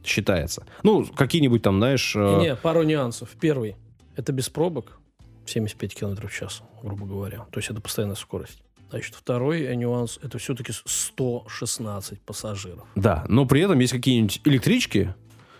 считается. 0.05 0.65
Ну, 0.83 1.05
какие-нибудь 1.05 1.61
там, 1.61 1.77
знаешь... 1.77 2.13
э, 2.15 2.39
Не, 2.41 2.55
пару 2.55 2.83
нюансов. 2.83 3.29
Первый, 3.39 3.75
это 4.15 4.31
без 4.31 4.49
пробок, 4.49 4.99
75 5.45 5.95
км 5.95 6.27
в 6.27 6.33
час, 6.33 6.61
грубо 6.83 7.05
говоря. 7.05 7.45
То 7.51 7.59
есть 7.59 7.69
это 7.69 7.81
постоянная 7.81 8.15
скорость. 8.15 8.61
Значит, 8.89 9.15
второй 9.15 9.75
нюанс, 9.75 10.19
это 10.21 10.37
все-таки 10.37 10.71
116 10.71 12.21
пассажиров. 12.21 12.83
Да, 12.95 13.25
но 13.27 13.45
при 13.45 13.61
этом 13.61 13.79
есть 13.79 13.93
какие-нибудь 13.93 14.41
электрички, 14.45 15.13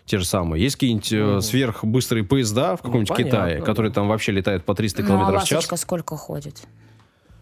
те 0.05 0.17
же 0.17 0.25
самые. 0.25 0.61
Есть 0.63 0.75
какие-нибудь 0.75 1.11
Мгм. 1.11 1.41
сверхбыстрые 1.41 2.23
поезда 2.23 2.75
в 2.75 2.81
каком-нибудь 2.81 3.09
понятно, 3.09 3.25
Китае, 3.31 3.59
да. 3.59 3.65
которые 3.65 3.91
там 3.91 4.07
вообще 4.07 4.31
летают 4.33 4.65
по 4.65 4.75
300 4.75 5.01
Ну, 5.01 5.07
а 5.07 5.09
километров 5.11 5.43
в 5.43 5.47
час. 5.47 5.65
сколько 5.79 6.15
ходит? 6.17 6.61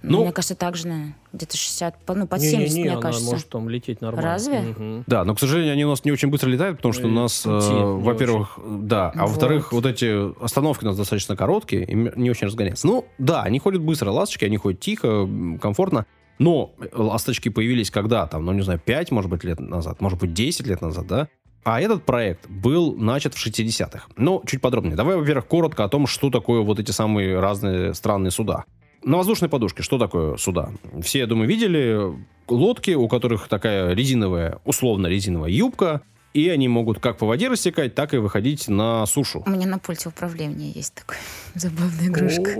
Ну- 0.03 0.23
Мне 0.23 0.31
кажется, 0.31 0.55
так 0.55 0.75
же, 0.75 0.87
наверное, 0.87 1.15
где-то 1.31 1.55
60, 1.57 1.95
по- 2.05 2.15
ну, 2.15 2.25
под 2.27 2.39
Не-не-не, 2.39 2.65
70, 2.67 2.79
мне 2.79 2.91
она 2.93 3.01
кажется. 3.01 3.25
может 3.29 3.49
там 3.49 3.69
лететь 3.69 4.01
нормально. 4.01 4.31
Разве? 4.31 4.59
Мгм. 4.61 5.03
Да, 5.05 5.23
но, 5.23 5.35
к 5.35 5.39
сожалению, 5.39 5.73
они 5.73 5.85
у 5.85 5.89
нас 5.89 6.03
не 6.03 6.11
очень 6.11 6.29
быстро 6.29 6.49
летают, 6.49 6.77
потому 6.77 6.93
что 6.93 7.05
у 7.07 7.09
И 7.09 7.13
нас, 7.13 7.41
пути 7.41 7.67
э, 7.69 7.75
не 7.77 8.01
во-первых, 8.03 8.59
да, 8.65 9.11
а 9.15 9.21
Вот. 9.21 9.29
во-вторых, 9.29 9.71
вот 9.71 9.85
эти 9.85 10.43
остановки 10.43 10.83
у 10.83 10.87
нас 10.87 10.97
достаточно 10.97 11.35
короткие 11.35 11.85
и 11.85 11.93
не 11.93 12.29
очень 12.31 12.47
разгоняются. 12.47 12.87
Ну, 12.87 13.05
да, 13.19 13.43
они 13.43 13.59
ходят 13.59 13.81
быстро, 13.81 14.09
ласточки, 14.09 14.45
они 14.45 14.57
ходят 14.57 14.79
тихо, 14.79 15.27
комфортно, 15.61 16.05
но 16.39 16.73
ласточки 16.93 17.49
появились 17.49 17.91
когда? 17.91 18.25
Там, 18.25 18.45
ну, 18.45 18.53
не 18.53 18.61
знаю, 18.61 18.79
5, 18.83 19.11
может 19.11 19.29
быть, 19.29 19.43
лет 19.43 19.59
назад, 19.59 20.01
может 20.01 20.19
быть, 20.19 20.33
10 20.33 20.65
лет 20.65 20.81
назад, 20.81 21.05
да? 21.05 21.27
А 21.63 21.79
этот 21.79 22.03
проект 22.05 22.49
был 22.49 22.95
начат 22.95 23.35
в 23.35 23.37
60-х. 23.37 24.07
Ну, 24.17 24.41
чуть 24.47 24.61
подробнее. 24.61 24.95
Давай, 24.95 25.15
во-первых, 25.15 25.45
коротко 25.45 25.83
о 25.83 25.89
том, 25.89 26.07
что 26.07 26.31
такое 26.31 26.61
вот 26.61 26.79
эти 26.79 26.89
самые 26.89 27.39
разные 27.39 27.93
странные 27.93 28.31
суда. 28.31 28.65
На 29.03 29.17
воздушной 29.17 29.49
подушке 29.49 29.83
что 29.83 29.97
такое 29.97 30.37
суда? 30.37 30.71
Все, 31.01 31.19
я 31.19 31.27
думаю, 31.27 31.47
видели 31.47 31.99
лодки, 32.47 32.91
у 32.91 33.07
которых 33.07 33.47
такая 33.47 33.93
резиновая, 33.93 34.59
условно 34.65 35.07
резиновая 35.07 35.49
юбка, 35.49 36.01
и 36.33 36.49
они 36.49 36.67
могут 36.67 36.99
как 36.99 37.17
по 37.17 37.25
воде 37.25 37.47
рассекать, 37.47 37.95
так 37.95 38.13
и 38.13 38.17
выходить 38.17 38.67
на 38.67 39.05
сушу. 39.05 39.43
У 39.45 39.49
меня 39.49 39.67
на 39.67 39.79
пульте 39.79 40.09
управления 40.09 40.71
есть 40.71 40.93
такая 40.93 41.19
забавная 41.55 42.07
игрушка. 42.07 42.51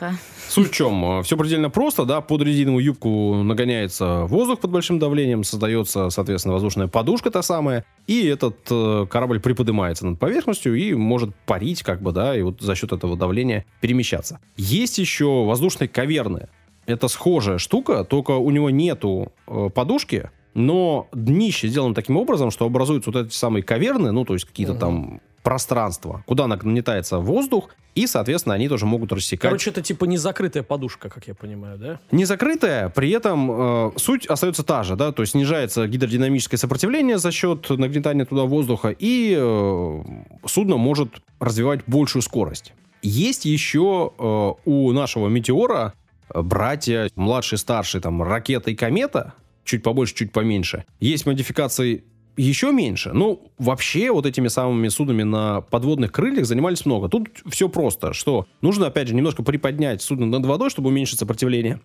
Ага. 0.00 0.16
Суть 0.48 0.70
в 0.70 0.74
чем? 0.74 1.22
Все 1.22 1.36
предельно 1.36 1.70
просто, 1.70 2.04
да, 2.04 2.20
под 2.20 2.42
резиновую 2.42 2.84
юбку 2.84 3.34
нагоняется 3.42 4.24
воздух 4.24 4.60
под 4.60 4.70
большим 4.70 4.98
давлением, 4.98 5.44
создается, 5.44 6.10
соответственно, 6.10 6.54
воздушная 6.54 6.88
подушка 6.88 7.30
та 7.30 7.42
самая, 7.42 7.84
и 8.06 8.26
этот 8.26 8.56
э, 8.70 9.06
корабль 9.10 9.40
приподнимается 9.40 10.06
над 10.06 10.18
поверхностью 10.18 10.74
и 10.74 10.94
может 10.94 11.34
парить, 11.46 11.82
как 11.82 12.02
бы, 12.02 12.12
да, 12.12 12.36
и 12.36 12.42
вот 12.42 12.60
за 12.60 12.74
счет 12.74 12.92
этого 12.92 13.16
давления 13.16 13.64
перемещаться. 13.80 14.40
Есть 14.56 14.98
еще 14.98 15.44
воздушные 15.44 15.88
каверны. 15.88 16.48
Это 16.86 17.06
схожая 17.08 17.58
штука, 17.58 18.04
только 18.04 18.32
у 18.32 18.50
него 18.50 18.70
нету 18.70 19.32
э, 19.46 19.68
подушки, 19.72 20.30
но 20.54 21.08
днище 21.12 21.68
сделано 21.68 21.94
таким 21.94 22.16
образом, 22.16 22.50
что 22.50 22.66
образуются 22.66 23.10
вот 23.10 23.26
эти 23.26 23.34
самые 23.34 23.62
каверны, 23.62 24.12
ну, 24.12 24.24
то 24.24 24.34
есть 24.34 24.44
какие-то 24.44 24.72
Мгм. 24.72 24.80
там 24.80 25.20
пространства, 25.42 26.22
куда 26.26 26.46
нагнетается 26.46 27.18
воздух, 27.18 27.70
и, 27.94 28.06
соответственно, 28.06 28.54
они 28.54 28.68
тоже 28.68 28.86
могут 28.86 29.12
рассекать 29.12 29.50
Короче, 29.50 29.70
это 29.70 29.82
типа 29.82 30.04
не 30.04 30.16
закрытая 30.16 30.62
подушка, 30.62 31.08
как 31.08 31.26
я 31.26 31.34
понимаю, 31.34 31.78
да? 31.78 32.00
не 32.10 32.24
закрытая, 32.24 32.88
при 32.90 33.10
этом 33.10 33.50
э, 33.50 33.90
суть 33.96 34.26
остается 34.26 34.62
та 34.62 34.82
же, 34.84 34.94
да, 34.94 35.10
то 35.12 35.22
есть 35.22 35.32
снижается 35.32 35.86
гидродинамическое 35.88 36.58
сопротивление 36.58 37.18
за 37.18 37.32
счет 37.32 37.68
нагнетания 37.70 38.24
туда 38.24 38.44
воздуха, 38.44 38.94
и 38.96 39.36
э, 39.36 40.02
судно 40.46 40.76
может 40.76 41.08
развивать 41.40 41.80
большую 41.86 42.22
скорость. 42.22 42.72
Есть 43.02 43.44
еще 43.44 44.12
э, 44.16 44.52
у 44.64 44.92
нашего 44.92 45.28
метеора 45.28 45.92
братья, 46.32 47.10
младший, 47.16 47.58
старший, 47.58 48.00
там, 48.00 48.22
ракета 48.22 48.70
и 48.70 48.74
комета, 48.74 49.34
чуть 49.64 49.82
побольше, 49.82 50.14
чуть 50.14 50.32
поменьше. 50.32 50.84
Есть 51.00 51.26
модификации 51.26 52.04
еще 52.36 52.72
меньше. 52.72 53.12
Ну, 53.12 53.50
вообще, 53.58 54.10
вот 54.10 54.26
этими 54.26 54.48
самыми 54.48 54.88
судами 54.88 55.22
на 55.22 55.60
подводных 55.60 56.12
крыльях 56.12 56.46
занимались 56.46 56.86
много. 56.86 57.08
Тут 57.08 57.28
все 57.46 57.68
просто, 57.68 58.12
что 58.14 58.46
нужно, 58.62 58.86
опять 58.86 59.08
же, 59.08 59.14
немножко 59.14 59.42
приподнять 59.42 60.02
судно 60.02 60.26
над 60.26 60.46
водой, 60.46 60.70
чтобы 60.70 60.88
уменьшить 60.88 61.18
сопротивление. 61.18 61.80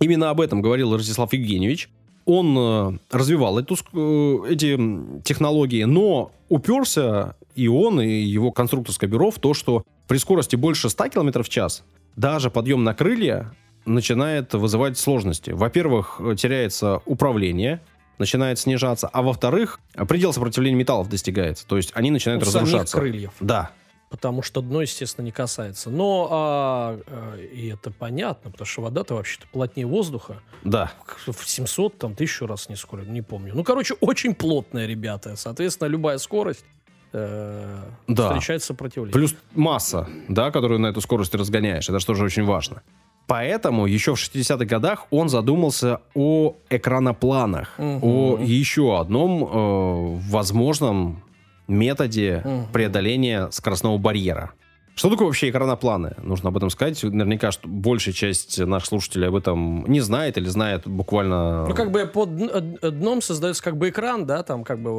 Именно 0.00 0.30
об 0.30 0.40
этом 0.40 0.62
говорил 0.62 0.96
Ростислав 0.96 1.32
Евгеньевич. 1.32 1.88
Он 2.24 2.56
э, 2.56 2.98
развивал 3.10 3.58
эту, 3.58 3.76
э, 3.92 4.52
эти 4.52 4.78
технологии, 5.22 5.84
но 5.84 6.32
уперся 6.48 7.36
и 7.54 7.68
он, 7.68 8.00
и 8.00 8.08
его 8.08 8.52
конструкторское 8.52 9.10
бюро 9.10 9.30
в 9.30 9.38
то, 9.38 9.54
что 9.54 9.84
при 10.08 10.18
скорости 10.18 10.56
больше 10.56 10.88
100 10.88 11.08
км 11.08 11.42
в 11.42 11.48
час 11.48 11.84
даже 12.16 12.50
подъем 12.50 12.84
на 12.84 12.94
крылья 12.94 13.54
начинает 13.84 14.54
вызывать 14.54 14.98
сложности. 14.98 15.50
Во-первых, 15.50 16.20
теряется 16.36 17.00
управление, 17.06 17.80
начинает 18.18 18.58
снижаться, 18.58 19.08
а 19.12 19.22
во-вторых, 19.22 19.80
предел 20.08 20.32
сопротивления 20.32 20.76
металлов 20.76 21.08
достигается. 21.08 21.66
То 21.66 21.76
есть 21.76 21.90
они 21.94 22.10
начинают 22.10 22.42
У 22.42 22.46
самих 22.46 22.64
разрушаться. 22.66 22.96
крыльев. 22.98 23.32
Да, 23.40 23.70
Потому 24.10 24.42
что 24.42 24.60
дно, 24.60 24.82
естественно, 24.82 25.24
не 25.24 25.32
касается. 25.32 25.88
Но 25.88 26.28
а, 26.30 26.98
а, 27.06 27.36
и 27.38 27.68
это 27.68 27.90
понятно, 27.90 28.50
потому 28.50 28.66
что 28.66 28.82
вода-то 28.82 29.14
вообще-то 29.14 29.46
плотнее 29.50 29.86
воздуха. 29.86 30.42
да. 30.64 30.92
В 31.26 31.48
700, 31.48 31.96
там, 31.96 32.14
тысячу 32.14 32.46
раз 32.46 32.68
не 32.68 32.76
скоро, 32.76 33.00
не 33.04 33.22
помню. 33.22 33.52
Ну, 33.54 33.64
короче, 33.64 33.94
очень 34.00 34.34
плотные 34.34 34.86
ребята. 34.86 35.34
Соответственно, 35.36 35.88
любая 35.88 36.18
скорость 36.18 36.66
э, 37.14 37.82
Да. 38.06 38.28
встречает 38.28 38.62
сопротивление. 38.62 39.14
Плюс 39.14 39.34
масса, 39.54 40.06
да, 40.28 40.50
которую 40.50 40.78
на 40.80 40.88
эту 40.88 41.00
скорость 41.00 41.34
разгоняешь. 41.34 41.88
Это 41.88 41.98
же 41.98 42.04
тоже 42.04 42.24
очень 42.24 42.44
важно. 42.44 42.82
Поэтому 43.26 43.86
еще 43.86 44.14
в 44.14 44.18
60-х 44.18 44.64
годах 44.64 45.06
он 45.10 45.28
задумался 45.28 46.00
о 46.14 46.54
экранопланах, 46.70 47.74
Мгм. 47.78 48.00
о 48.02 48.38
еще 48.40 48.98
одном 49.00 49.44
э, 49.44 50.20
возможном 50.30 51.22
методе 51.68 52.42
Мгм. 52.44 52.66
преодоления 52.72 53.48
скоростного 53.50 53.96
барьера. 53.98 54.52
Что 54.94 55.08
такое 55.08 55.26
вообще 55.26 55.48
экранопланы? 55.48 56.14
Нужно 56.22 56.50
об 56.50 56.56
этом 56.58 56.68
сказать. 56.68 57.02
Наверняка 57.02 57.50
что 57.50 57.66
большая 57.66 58.12
часть 58.14 58.58
наших 58.58 58.88
слушателей 58.88 59.28
об 59.28 59.34
этом 59.34 59.84
не 59.86 60.00
знает 60.00 60.36
или 60.36 60.46
знает 60.48 60.86
буквально... 60.86 61.66
Ну, 61.66 61.74
как 61.74 61.90
бы 61.90 62.06
под 62.06 62.28
дн- 62.30 62.78
э, 62.82 62.90
дном 62.90 63.22
создается 63.22 63.62
как 63.62 63.78
бы 63.78 63.88
экран, 63.88 64.26
да, 64.26 64.42
там 64.42 64.64
как 64.64 64.82
бы 64.82 64.90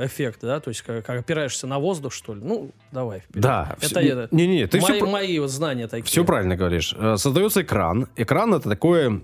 э, 0.00 0.06
эффект, 0.06 0.40
да, 0.42 0.60
то 0.60 0.68
есть 0.68 0.82
как, 0.82 1.04
как 1.04 1.20
опираешься 1.20 1.66
на 1.66 1.78
воздух, 1.80 2.12
что 2.12 2.34
ли. 2.34 2.40
Ну, 2.42 2.70
давай. 2.92 3.20
вперед. 3.20 3.42
Да. 3.42 3.76
Это, 3.80 4.00
вс- 4.00 4.00
это 4.00 4.28
Не-не-не, 4.34 4.66
ты 4.68 4.80
мои, 4.80 4.92
все... 4.98 5.06
мои 5.06 5.38
вот 5.40 5.50
знания 5.50 5.88
такие. 5.88 6.04
Все 6.06 6.24
правильно 6.24 6.54
говоришь. 6.56 6.94
Э, 6.96 7.16
Создается 7.16 7.62
экран. 7.62 8.06
Экран 8.16 8.54
это 8.54 8.68
такое 8.70 9.22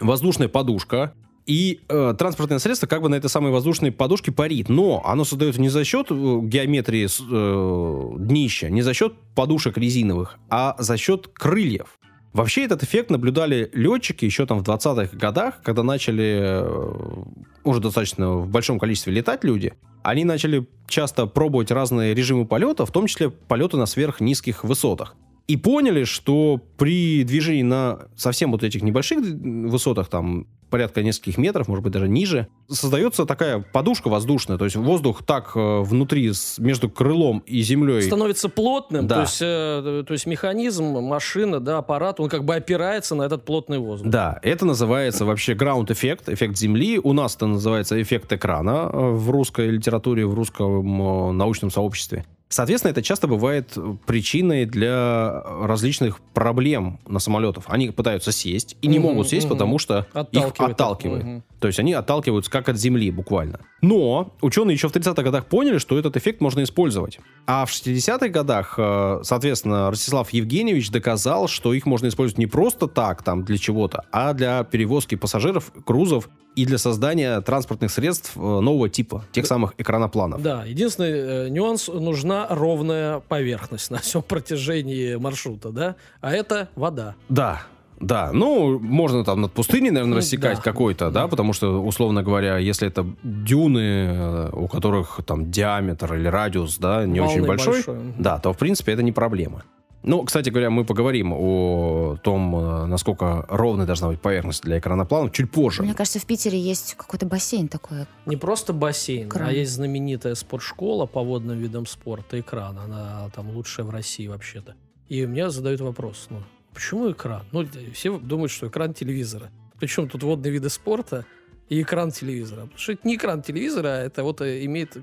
воздушная 0.00 0.48
подушка. 0.48 1.12
И 1.46 1.80
э, 1.88 2.14
транспортное 2.18 2.58
средство 2.58 2.88
как 2.88 3.02
бы 3.02 3.08
на 3.08 3.14
этой 3.14 3.30
самой 3.30 3.52
воздушной 3.52 3.92
подушке 3.92 4.32
парит. 4.32 4.68
Но 4.68 5.02
оно 5.04 5.24
создается 5.24 5.60
не 5.60 5.68
за 5.68 5.84
счет 5.84 6.08
э, 6.10 6.40
геометрии 6.42 7.06
э, 7.06 8.18
днища, 8.18 8.68
не 8.68 8.82
за 8.82 8.92
счет 8.94 9.14
подушек 9.34 9.78
резиновых, 9.78 10.38
а 10.50 10.74
за 10.78 10.96
счет 10.96 11.28
крыльев. 11.28 11.98
Вообще 12.32 12.64
этот 12.64 12.82
эффект 12.82 13.10
наблюдали 13.10 13.70
летчики 13.72 14.24
еще 14.24 14.44
там 14.44 14.62
в 14.62 14.68
20-х 14.68 15.16
годах, 15.16 15.62
когда 15.62 15.82
начали 15.82 16.38
э, 16.42 17.22
уже 17.64 17.80
достаточно 17.80 18.32
в 18.32 18.48
большом 18.48 18.78
количестве 18.78 19.12
летать 19.12 19.44
люди. 19.44 19.72
Они 20.02 20.24
начали 20.24 20.66
часто 20.88 21.26
пробовать 21.26 21.70
разные 21.70 22.12
режимы 22.12 22.44
полета, 22.44 22.84
в 22.84 22.90
том 22.90 23.06
числе 23.06 23.30
полеты 23.30 23.76
на 23.76 23.86
сверхнизких 23.86 24.64
высотах. 24.64 25.16
И 25.46 25.56
поняли, 25.56 26.04
что 26.04 26.60
при 26.76 27.22
движении 27.22 27.62
на 27.62 28.00
совсем 28.16 28.50
вот 28.50 28.64
этих 28.64 28.82
небольших 28.82 29.18
высотах, 29.20 30.08
там 30.08 30.46
порядка 30.70 31.02
нескольких 31.02 31.38
метров, 31.38 31.68
может 31.68 31.84
быть 31.84 31.92
даже 31.92 32.08
ниже, 32.08 32.48
создается 32.68 33.24
такая 33.24 33.64
подушка 33.72 34.08
воздушная, 34.08 34.58
то 34.58 34.64
есть 34.64 34.76
воздух 34.76 35.22
так 35.24 35.52
э, 35.54 35.80
внутри 35.82 36.32
между 36.58 36.90
крылом 36.90 37.38
и 37.46 37.60
землей. 37.62 38.02
становится 38.02 38.48
плотным, 38.48 39.06
Да. 39.06 39.14
то, 39.14 39.20
есть, 39.22 39.38
э, 39.40 40.04
то 40.06 40.12
есть 40.12 40.26
механизм, 40.26 40.84
машина, 41.00 41.60
да, 41.60 41.78
аппарат, 41.78 42.18
он 42.18 42.28
как 42.28 42.44
бы 42.44 42.54
опирается 42.56 43.14
на 43.14 43.22
этот 43.22 43.44
плотный 43.44 43.78
воздух. 43.78 44.10
Да, 44.10 44.40
это 44.42 44.66
называется 44.66 45.24
вообще 45.24 45.54
ground 45.54 45.92
эффект, 45.92 46.28
эффект 46.28 46.56
Земли. 46.56 46.98
У 47.02 47.12
нас 47.12 47.36
это 47.36 47.46
называется 47.46 48.02
эффект 48.02 48.32
экрана 48.32 48.90
э, 48.92 49.10
в 49.12 49.30
русской 49.30 49.68
литературе, 49.70 50.26
в 50.26 50.34
русском 50.34 51.28
э, 51.30 51.32
научном 51.32 51.70
сообществе. 51.70 52.24
Соответственно, 52.48 52.92
это 52.92 53.02
часто 53.02 53.26
бывает 53.26 53.72
э, 53.76 53.96
причиной 54.06 54.66
для 54.66 55.42
различных 55.42 56.20
проблем 56.20 57.00
на 57.06 57.18
самолетах. 57.18 57.64
Они 57.66 57.90
пытаются 57.90 58.30
сесть 58.30 58.76
и 58.82 58.86
не 58.86 58.98
Мгм, 58.98 59.08
могут 59.08 59.28
сесть, 59.28 59.46
мгм. 59.46 59.54
потому 59.56 59.78
что 59.80 60.06
Отталкивает. 60.12 60.54
их 60.54 60.60
отталкивает. 60.60 61.24
Мгм. 61.24 61.42
То 61.58 61.66
есть 61.66 61.80
они 61.80 61.92
отталкиваются 61.92 62.50
как 62.50 62.68
от 62.68 62.76
земли 62.76 63.10
буквально. 63.10 63.60
Но 63.82 64.34
ученые 64.42 64.74
еще 64.74 64.88
в 64.88 64.92
30-х 64.92 65.22
годах 65.24 65.46
поняли, 65.46 65.78
что 65.78 65.98
этот 65.98 66.16
эффект 66.16 66.40
можно 66.40 66.62
использовать. 66.62 67.18
А 67.46 67.64
в 67.66 67.70
60-х 67.72 68.28
годах, 68.28 68.74
э, 68.78 69.20
соответственно, 69.24 69.90
Ростислав 69.90 70.30
Евгеньевич 70.30 70.90
доказал, 70.90 71.48
что 71.48 71.74
их 71.74 71.84
можно 71.84 72.06
использовать 72.06 72.38
не 72.38 72.46
просто 72.46 72.86
так, 72.86 73.24
там, 73.24 73.44
для 73.44 73.58
чего-то, 73.58 74.04
а 74.12 74.32
для 74.34 74.62
перевозки 74.62 75.16
пассажиров, 75.16 75.72
грузов 75.84 76.28
и 76.56 76.64
для 76.64 76.78
создания 76.78 77.40
транспортных 77.42 77.90
средств 77.90 78.32
э, 78.34 78.40
нового 78.40 78.88
типа, 78.88 79.24
тех 79.30 79.46
самых 79.46 79.74
экранопланов. 79.78 80.42
Да, 80.42 80.64
единственный 80.64 81.46
э, 81.46 81.48
нюанс, 81.50 81.88
нужна 81.88 82.46
ровная 82.50 83.20
поверхность 83.20 83.90
на 83.90 83.98
всем 83.98 84.22
протяжении 84.22 85.14
маршрута, 85.16 85.70
да, 85.70 85.96
а 86.20 86.32
это 86.32 86.70
вода. 86.74 87.14
Да, 87.28 87.62
да. 88.00 88.30
Ну, 88.32 88.78
можно 88.78 89.24
там 89.24 89.42
над 89.42 89.52
пустыней, 89.52 89.90
наверное, 89.90 90.18
рассекать 90.18 90.56
да. 90.56 90.62
какой-то, 90.62 91.10
да, 91.10 91.28
потому 91.28 91.52
что, 91.52 91.82
условно 91.84 92.22
говоря, 92.22 92.58
если 92.58 92.88
это 92.88 93.06
дюны, 93.22 93.78
э, 93.78 94.50
у 94.52 94.66
которых 94.66 95.20
там 95.26 95.50
диаметр 95.50 96.14
или 96.14 96.26
радиус, 96.26 96.78
да, 96.78 97.04
не 97.04 97.20
Волны 97.20 97.34
очень 97.34 97.46
большой, 97.46 97.74
большой, 97.74 97.96
да, 98.18 98.38
то, 98.38 98.52
в 98.52 98.58
принципе, 98.58 98.92
это 98.92 99.02
не 99.02 99.12
проблема. 99.12 99.62
Ну, 100.06 100.22
кстати 100.22 100.50
говоря, 100.50 100.70
мы 100.70 100.84
поговорим 100.84 101.32
о 101.32 102.16
том, 102.22 102.54
э, 102.54 102.86
насколько 102.86 103.44
ровной 103.48 103.86
должна 103.86 104.06
быть 104.06 104.20
поверхность 104.20 104.62
для 104.62 104.78
экранопланов 104.78 105.32
чуть 105.32 105.50
позже. 105.50 105.82
Мне 105.82 105.94
кажется, 105.94 106.20
в 106.20 106.26
Питере 106.26 106.60
есть 106.60 106.94
какой-то 106.94 107.26
бассейн 107.26 107.66
такой. 107.66 108.06
Не 108.24 108.36
просто 108.36 108.72
бассейн, 108.72 109.28
Кран. 109.28 109.48
а 109.48 109.52
есть 109.52 109.72
знаменитая 109.72 110.36
спортшкола 110.36 111.06
по 111.06 111.24
водным 111.24 111.58
видам 111.58 111.86
спорта, 111.86 112.38
экран. 112.38 112.78
Она 112.78 113.28
там 113.34 113.50
лучшая 113.50 113.84
в 113.84 113.90
России 113.90 114.28
вообще-то. 114.28 114.76
И 115.08 115.26
мне 115.26 115.50
задают 115.50 115.80
вопрос, 115.80 116.28
ну, 116.30 116.38
почему 116.72 117.10
экран? 117.10 117.42
Ну, 117.50 117.66
все 117.92 118.16
думают, 118.16 118.52
что 118.52 118.68
экран 118.68 118.94
телевизора. 118.94 119.50
Причем 119.80 120.08
тут 120.08 120.22
водные 120.22 120.52
виды 120.52 120.70
спорта 120.70 121.26
и 121.68 121.82
экран 121.82 122.12
телевизора. 122.12 122.62
Потому 122.62 122.78
что 122.78 122.92
это 122.92 123.08
не 123.08 123.16
экран 123.16 123.42
телевизора, 123.42 123.88
а 123.88 124.02
это 124.02 124.22
вот 124.22 124.40
э, 124.40 124.64
имеет 124.66 124.96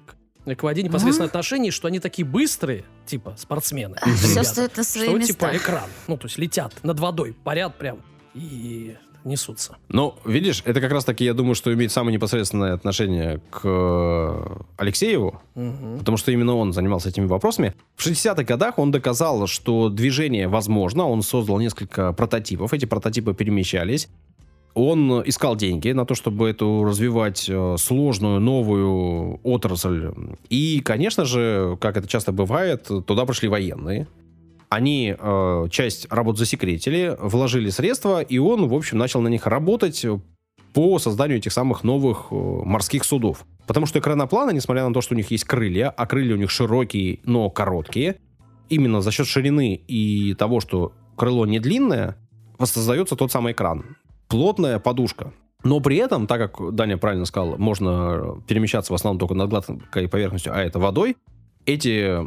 к, 0.46 0.56
к 0.56 0.64
воде 0.64 0.84
непосредственное 0.84 1.28
отношение, 1.28 1.72
что 1.72 1.88
они 1.88 2.00
такие 2.00 2.26
быстрые, 2.26 2.84
типа 3.06 3.36
спортсмены. 3.38 3.96
Все 4.18 4.44
стоит 4.44 4.78
на 4.78 4.84
свои 4.84 5.08
Что 5.08 5.18
места. 5.18 5.34
типа 5.34 5.58
экран. 5.58 5.90
Ну, 6.08 6.18
то 6.18 6.28
есть 6.28 6.38
летят 6.38 6.74
над 6.84 7.00
водой, 7.00 7.36
парят 7.44 7.78
прям 7.78 8.00
и 8.34 8.96
несутся. 9.24 9.78
Ну, 9.88 10.16
видишь, 10.26 10.62
это 10.66 10.82
как 10.82 10.92
раз-таки, 10.92 11.24
я 11.24 11.34
думаю, 11.34 11.56
что 11.56 11.74
имеет 11.74 11.94
самое 11.94 12.14
непосредственное 12.14 12.74
отношение 12.74 13.40
к 13.52 13.62
э, 13.64 14.58
Алексееву, 14.76 15.40
Мгм. 15.56 16.00
потому 16.00 16.18
что 16.18 16.32
именно 16.34 16.56
он 16.56 16.74
занимался 16.74 17.08
этими 17.08 17.26
вопросами. 17.26 17.74
В 17.96 18.06
60-х 18.06 18.44
годах 18.44 18.80
он 18.80 18.92
доказал, 18.92 19.48
что 19.48 19.88
движение 19.88 20.50
возможно, 20.50 21.08
он 21.08 21.22
создал 21.22 21.58
несколько 21.60 22.12
прототипов, 22.12 22.74
эти 22.74 22.84
прототипы 22.86 23.34
перемещались. 23.34 24.10
Он 24.74 25.22
искал 25.26 25.56
деньги 25.56 25.92
на 25.92 26.06
то, 26.06 26.16
чтобы 26.16 26.50
эту 26.50 26.84
развивать 26.84 27.48
э, 27.48 27.76
сложную 27.78 28.40
новую 28.40 29.40
отрасль. 29.44 30.12
И, 30.50 30.82
конечно 30.84 31.26
же, 31.26 31.78
как 31.80 31.98
это 31.98 32.08
часто 32.08 32.32
бывает, 32.32 32.90
туда 33.06 33.26
пришли 33.26 33.50
военные. 33.50 34.08
Они 34.70 35.16
э, 35.18 35.68
часть 35.70 36.08
работ 36.12 36.40
засекретили, 36.40 37.16
вложили 37.20 37.70
средства, 37.70 38.22
и 38.22 38.40
он, 38.40 38.68
в 38.68 38.74
общем, 38.74 38.98
начал 38.98 39.22
на 39.22 39.28
них 39.28 39.46
работать 39.46 40.04
по 40.74 40.98
созданию 40.98 41.38
этих 41.38 41.54
самых 41.54 41.84
новых 41.84 42.28
э, 42.32 42.36
морских 42.36 43.04
судов. 43.04 43.46
Потому 43.68 43.86
что 43.86 44.00
экранопланы, 44.00 44.52
несмотря 44.52 44.88
на 44.88 44.94
то, 44.94 45.02
что 45.02 45.14
у 45.14 45.18
них 45.18 45.30
есть 45.30 45.46
крылья, 45.46 45.90
а 45.90 46.06
крылья 46.08 46.34
у 46.34 46.38
них 46.38 46.50
широкие, 46.50 47.20
но 47.24 47.50
короткие, 47.52 48.18
именно 48.70 49.02
за 49.02 49.12
счет 49.12 49.28
ширины 49.28 49.76
и 49.88 50.34
того, 50.34 50.60
что 50.60 50.94
крыло 51.16 51.46
не 51.46 51.60
длинное, 51.60 52.18
воссоздается 52.58 53.16
тот 53.16 53.32
самый 53.32 53.54
экран. 53.54 53.98
Плотная 54.34 54.80
подушка. 54.80 55.32
Но 55.63 55.80
при 55.80 55.98
этом, 55.98 56.26
так 56.26 56.39
как 56.39 56.74
Даня 56.74 56.98
правильно 56.98 57.26
сказал, 57.26 57.56
можно 57.60 58.41
перемещаться 58.48 58.91
в 58.91 58.96
основном 58.96 59.19
только 59.19 59.36
над 59.36 59.48
гладкой 59.48 60.08
поверхностью, 60.08 60.52
а 60.56 60.60
это 60.60 60.80
водой, 60.80 61.17
эти 61.67 62.17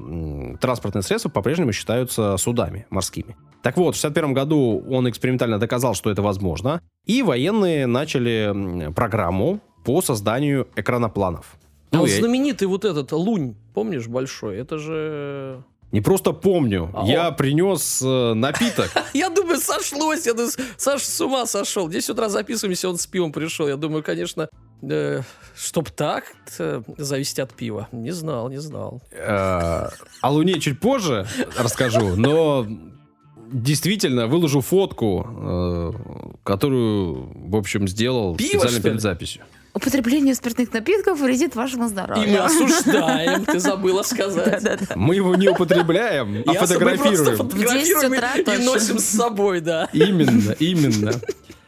транспортные 0.60 1.02
средства 1.02 1.30
по-прежнему 1.30 1.72
считаются 1.72 2.36
судами 2.36 2.86
морскими. 2.90 3.36
Так 3.60 3.76
вот, 3.76 3.96
в 3.96 3.98
61 3.98 4.34
году 4.34 4.84
он 4.88 5.10
экспериментально 5.10 5.58
доказал, 5.58 5.94
что 5.94 6.08
это 6.08 6.22
возможно, 6.22 6.80
и 7.06 7.22
военные 7.22 7.88
начали 7.88 8.92
программу 8.94 9.58
по 9.84 10.00
созданию 10.00 10.68
экранопланов. 10.76 11.56
А 11.90 11.96
Ну, 11.96 12.02
вот 12.02 12.08
я 12.08 12.20
знаменитый 12.20 12.68
вот 12.68 12.84
этот 12.84 13.10
лунь, 13.10 13.56
помнишь, 13.74 14.06
большой, 14.06 14.58
это 14.58 14.78
же... 14.78 15.64
не 15.92 16.00
просто 16.00 16.32
помню, 16.32 16.90
А 16.94 17.06
я 17.06 17.28
он- 17.28 17.36
принес 17.36 18.02
э, 18.02 18.34
напиток. 18.34 18.90
Я 19.14 19.30
думаю, 19.30 19.58
сошлось, 19.60 20.26
я 20.26 20.32
думаю, 20.34 20.50
Саша 20.76 21.04
с 21.06 21.20
ума 21.20 21.46
сошел. 21.46 21.88
10 21.88 22.10
утра 22.10 22.28
записываемся, 22.28 22.88
он 22.88 22.96
с 22.98 23.06
пивом 23.06 23.32
пришел. 23.32 23.68
Я 23.68 23.76
думаю, 23.76 24.02
конечно, 24.02 24.48
э, 24.82 25.22
чтоб 25.56 25.88
так, 25.90 26.24
э, 26.58 26.82
зависеть 26.98 27.38
от 27.38 27.54
пива. 27.54 27.88
Не 27.92 28.10
знал, 28.10 28.50
не 28.50 28.58
знал. 28.60 29.00
Э, 29.12 29.88
О 30.20 30.30
Луне 30.30 30.60
чуть 30.60 30.80
позже 30.80 31.26
расскажу, 31.56 32.16
но 32.16 32.66
действительно 33.52 34.26
выложу 34.26 34.60
фотку, 34.60 35.24
э, 35.24 35.92
которую, 36.42 37.30
в 37.48 37.56
общем, 37.56 37.86
сделал 37.88 38.36
Пиво, 38.36 38.58
специально 38.60 38.80
перед 38.82 38.94
ли? 38.94 39.00
записью. 39.00 39.42
Употребление 39.76 40.34
спиртных 40.34 40.72
напитков 40.72 41.20
вредит 41.20 41.54
вашему 41.54 41.82
И 41.82 41.86
мы 41.86 41.88
здоровью. 41.90 42.44
осуждаем, 42.44 43.44
ты 43.44 43.60
забыла 43.60 44.02
сказать. 44.02 44.80
Мы 44.96 45.16
его 45.16 45.34
не 45.34 45.48
употребляем, 45.48 46.28
а 46.46 46.52
Я- 46.52 46.52
мы 46.52 46.54
просто 46.54 46.74
фотографируем. 46.78 47.36
фотографируем 47.36 48.10
В 48.10 48.14
10 48.14 48.40
утра 48.40 48.54
и- 48.54 48.64
носим 48.64 48.98
с 48.98 49.04
собой, 49.04 49.60
да. 49.60 49.88
Именно, 49.92 50.52
именно. 50.58 51.12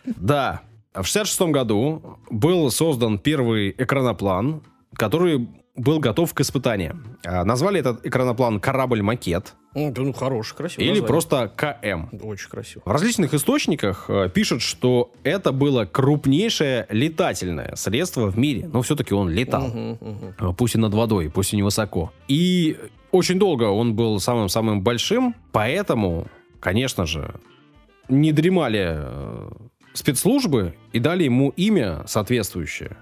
Да. 0.06 0.62
В 0.94 1.04
66 1.04 1.52
году 1.52 2.18
был 2.30 2.70
создан 2.70 3.18
первый 3.18 3.74
экраноплан, 3.76 4.62
который 4.94 5.46
был 5.78 5.98
готов 6.00 6.34
к 6.34 6.40
испытаниям. 6.40 7.16
А, 7.24 7.44
Назвали 7.44 7.80
этот 7.80 8.04
экраноплан 8.04 8.60
«Корабль-макет» 8.60 9.54
Ну, 9.74 9.92
да, 9.92 10.02
ну, 10.02 10.12
хороший, 10.12 10.56
красивый. 10.56 10.84
или 10.84 11.00
название. 11.00 11.08
просто 11.08 11.52
КМ. 11.56 12.08
Очень 12.26 12.48
красиво. 12.50 12.82
В 12.84 12.90
различных 12.90 13.32
источниках 13.34 14.06
э, 14.08 14.28
пишут, 14.28 14.60
что 14.62 15.12
это 15.22 15.52
было 15.52 15.84
крупнейшее 15.84 16.86
летательное 16.90 17.74
средство 17.76 18.26
в 18.30 18.36
мире. 18.38 18.68
Но 18.72 18.82
все-таки 18.82 19.14
он 19.14 19.28
летал. 19.30 19.68
Мгм. 19.68 19.98
Э, 20.38 20.52
Пусть 20.56 20.74
и 20.74 20.78
над 20.78 20.94
водой, 20.94 21.30
пусть 21.30 21.52
и 21.52 21.56
невысоко. 21.56 22.10
И 22.26 22.76
очень 23.12 23.38
долго 23.38 23.64
он 23.64 23.94
был 23.94 24.18
самым-самым 24.20 24.82
большим, 24.82 25.34
поэтому, 25.52 26.26
конечно 26.60 27.06
же, 27.06 27.34
не 28.08 28.32
дремали 28.32 28.96
э, 28.98 29.50
спецслужбы 29.92 30.74
и 30.92 30.98
дали 30.98 31.24
ему 31.24 31.50
имя 31.56 32.02
соответствующее. 32.06 32.96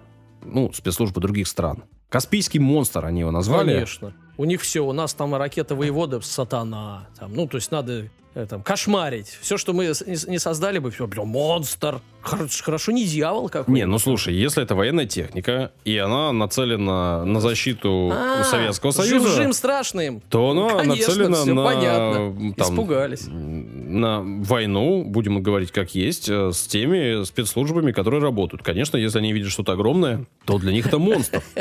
Ну, 0.45 0.73
спецслужбы 0.73 1.21
других 1.21 1.47
стран. 1.49 1.85
Каспийский 2.09 2.61
монстр 2.61 3.05
они 3.05 3.21
его 3.21 3.31
назвали. 3.31 3.73
Конечно. 3.75 4.12
У 4.38 4.45
них 4.45 4.61
все, 4.62 4.81
у 4.85 4.92
нас 4.92 5.14
там 5.14 5.35
ракета 5.35 5.75
воевода, 5.75 6.21
сатана. 6.21 7.09
Там, 7.19 7.33
ну, 7.35 7.47
то 7.49 7.57
есть 7.57 7.71
надо 7.73 8.09
э, 8.35 8.47
там, 8.47 8.62
кошмарить. 8.62 9.29
Все, 9.40 9.57
что 9.57 9.73
мы 9.73 9.87
не, 9.87 10.31
не 10.31 10.38
создали 10.38 10.79
бы, 10.79 10.90
все, 10.90 11.09
прям 11.09 11.29
монстр. 11.29 12.01
Хор- 12.21 12.47
Хорошо, 12.62 12.92
не 12.92 13.07
дьявол 13.07 13.49
какой 13.49 13.75
Не, 13.75 13.87
ну 13.87 13.99
слушай, 13.99 14.35
если 14.35 14.62
это 14.62 14.75
военная 14.75 15.07
техника, 15.07 15.73
и 15.87 15.97
она 15.97 16.33
нацелена 16.33 17.25
на 17.25 17.40
защиту 17.40 18.11
А, 18.12 18.45
Советского 18.45 18.90
Союза, 18.90 19.29
жим 19.31 19.53
страшным. 19.55 20.21
то 20.29 20.51
она 20.51 20.69
Конечно, 20.81 21.09
нацелена 21.14 21.37
всё 21.42 21.55
на, 21.55 21.64
понятно. 21.64 22.53
там, 22.57 22.73
Испугались. 22.73 23.27
на 23.31 24.21
войну, 24.21 25.03
будем 25.05 25.42
говорить 25.42 25.73
как 25.73 25.95
есть, 25.95 26.29
э, 26.29 26.53
с 26.53 26.66
теми 26.66 27.25
спецслужбами, 27.25 27.92
которые 27.92 28.21
работают. 28.23 28.62
Конечно, 28.62 28.97
если 28.99 29.19
они 29.19 29.33
видят 29.33 29.51
что-то 29.51 29.73
огромное, 29.73 30.27
то 30.45 30.59
для 30.59 30.73
них 30.73 30.87
это 30.87 30.99
монстр. 30.99 31.42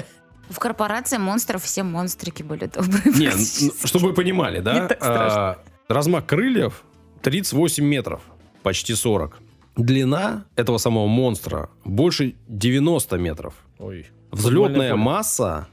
В 0.49 0.59
корпорации 0.59 1.17
монстров 1.17 1.63
все 1.63 1.83
монстрики 1.83 2.43
были 2.43 2.65
добрые. 2.67 3.01
Не, 3.05 3.27
практически. 3.27 3.65
ну, 3.81 3.87
чтобы 3.87 4.07
вы 4.09 4.13
понимали, 4.13 4.59
да? 4.59 4.73
Не 4.79 4.87
так 4.87 4.97
страшно. 4.97 5.41
а, 5.51 5.57
Размах 5.87 6.25
крыльев 6.25 6.83
38 7.21 7.83
метров, 7.83 8.21
почти 8.63 8.93
40. 8.93 9.39
Длина 9.75 10.45
этого 10.55 10.77
самого 10.77 11.07
монстра 11.07 11.69
больше 11.83 12.35
90 12.47 13.17
метров. 13.17 13.53
Ой. 13.79 14.07
Взлетная 14.31 14.95
масса 14.95 15.67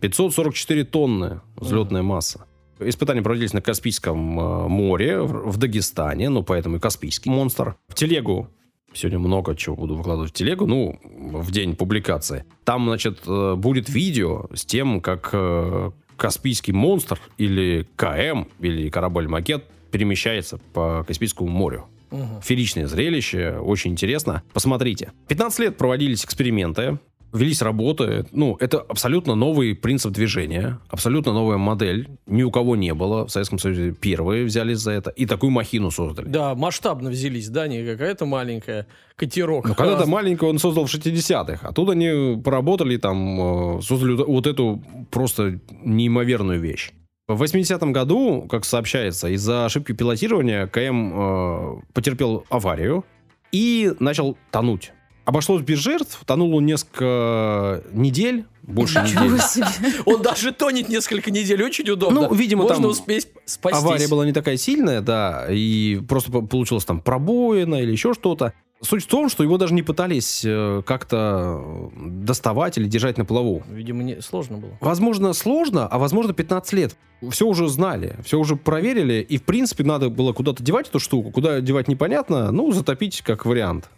544 0.00 0.84
тонны. 0.84 1.40
Взлетная 1.56 2.02
масса. 2.02 2.46
Испытания 2.80 3.22
проводились 3.22 3.52
на 3.52 3.60
Каспийском 3.60 4.38
э, 4.38 4.68
море, 4.68 5.20
в 5.20 5.50
в 5.50 5.56
Дагестане, 5.56 6.28
ну, 6.28 6.42
поэтому 6.42 6.76
и 6.76 6.80
Каспийский 6.80 7.30
монстр. 7.30 7.76
В 7.88 7.94
телегу. 7.94 8.48
Сегодня 8.94 9.18
много 9.18 9.54
чего 9.56 9.76
буду 9.76 9.96
выкладывать 9.96 10.30
в 10.30 10.34
телегу, 10.34 10.66
ну, 10.66 10.98
в 11.02 11.50
день 11.50 11.76
публикации. 11.76 12.44
Там, 12.64 12.86
значит, 12.86 13.20
э, 13.26 13.54
будет 13.56 13.88
видео 13.88 14.46
с 14.54 14.64
тем, 14.64 15.00
как 15.00 15.30
э, 15.32 15.90
Каспийский 16.16 16.72
монстр 16.72 17.20
или 17.36 17.86
КМ, 17.96 18.46
или 18.60 18.88
корабль-макет 18.88 19.64
перемещается 19.90 20.58
по 20.72 21.04
Каспийскому 21.06 21.48
морю. 21.48 21.86
Мгм. 22.10 22.40
Фееричное 22.42 22.86
зрелище, 22.86 23.58
очень 23.58 23.92
интересно. 23.92 24.42
Посмотрите. 24.52 25.12
15 25.28 25.58
лет 25.58 25.76
проводились 25.76 26.24
эксперименты, 26.24 26.98
велись 27.34 27.62
работы. 27.62 28.26
Ну, 28.32 28.56
это 28.60 28.78
абсолютно 28.78 29.34
новый 29.34 29.74
принцип 29.74 30.12
движения, 30.12 30.78
абсолютно 30.88 31.32
новая 31.32 31.58
модель. 31.58 32.08
Ни 32.26 32.42
у 32.42 32.50
кого 32.50 32.76
не 32.76 32.94
было. 32.94 33.26
В 33.26 33.30
Советском 33.30 33.58
Союзе 33.58 33.92
первые 33.92 34.44
взялись 34.44 34.78
за 34.78 34.92
это. 34.92 35.10
И 35.10 35.26
такую 35.26 35.50
махину 35.50 35.90
создали. 35.90 36.28
Да, 36.28 36.54
масштабно 36.54 37.10
взялись, 37.10 37.48
да, 37.48 37.66
не 37.66 37.84
какая-то 37.84 38.24
маленькая 38.24 38.86
катерок. 39.16 39.66
Ну, 39.68 39.74
когда-то 39.74 40.04
А, 40.04 40.06
маленького 40.06 40.48
он 40.48 40.58
создал 40.58 40.86
в 40.86 40.94
60-х. 40.94 41.66
А 41.66 41.72
тут 41.72 41.90
они 41.90 42.40
поработали 42.42 42.96
там, 42.96 43.78
э, 43.78 43.82
создали 43.82 44.12
вот 44.12 44.46
эту 44.46 44.82
просто 45.10 45.60
неимоверную 45.84 46.60
вещь. 46.60 46.92
В 47.26 47.42
80-м 47.42 47.92
году, 47.92 48.46
как 48.50 48.64
сообщается, 48.64 49.28
из-за 49.28 49.64
ошибки 49.64 49.92
пилотирования 49.92 50.66
КМ 50.66 51.12
э, 51.14 51.80
потерпел 51.94 52.44
аварию 52.50 53.04
и 53.50 53.92
начал 53.98 54.36
тонуть. 54.50 54.92
Обошлось 55.24 55.62
без 55.62 55.78
жертв, 55.78 56.22
тонул 56.26 56.54
он 56.54 56.66
несколько 56.66 57.82
недель, 57.92 58.44
больше 58.62 59.00
Ничего 59.00 59.24
недели. 59.24 59.38
себе. 59.40 59.66
Он 60.06 60.22
даже 60.22 60.52
тонет 60.52 60.88
несколько 60.88 61.30
недель, 61.30 61.62
очень 61.62 61.88
удобно. 61.90 62.22
Ну, 62.28 62.34
видимо, 62.34 62.62
Можно 62.62 62.76
там 62.76 62.86
успеть 62.86 63.28
спастись. 63.44 63.82
Авария 63.82 64.08
была 64.08 64.24
не 64.24 64.32
такая 64.32 64.56
сильная, 64.56 65.00
да, 65.02 65.46
и 65.50 66.00
просто 66.08 66.32
по- 66.32 66.40
получилось 66.42 66.84
там 66.84 67.00
пробоина 67.00 67.76
или 67.76 67.92
еще 67.92 68.14
что-то. 68.14 68.54
Суть 68.80 69.04
в 69.04 69.06
том, 69.06 69.28
что 69.28 69.42
его 69.42 69.56
даже 69.56 69.72
не 69.72 69.82
пытались 69.82 70.42
э, 70.44 70.82
как-то 70.84 71.90
доставать 71.96 72.76
или 72.76 72.86
держать 72.86 73.16
на 73.18 73.24
плаву. 73.24 73.62
Видимо, 73.70 74.02
не 74.02 74.20
сложно 74.20 74.58
было. 74.58 74.72
Возможно, 74.80 75.32
сложно, 75.32 75.86
а 75.86 75.98
возможно 75.98 76.34
15 76.34 76.72
лет. 76.74 76.96
Все 77.30 77.46
уже 77.46 77.68
знали, 77.68 78.16
все 78.24 78.38
уже 78.38 78.56
проверили, 78.56 79.24
и 79.26 79.38
в 79.38 79.44
принципе 79.44 79.84
надо 79.84 80.10
было 80.10 80.32
куда-то 80.32 80.62
девать 80.62 80.88
эту 80.88 81.00
штуку. 81.00 81.30
Куда 81.30 81.60
девать 81.60 81.88
непонятно, 81.88 82.50
ну, 82.50 82.70
затопить 82.72 83.22
как 83.22 83.46
вариант, 83.46 83.88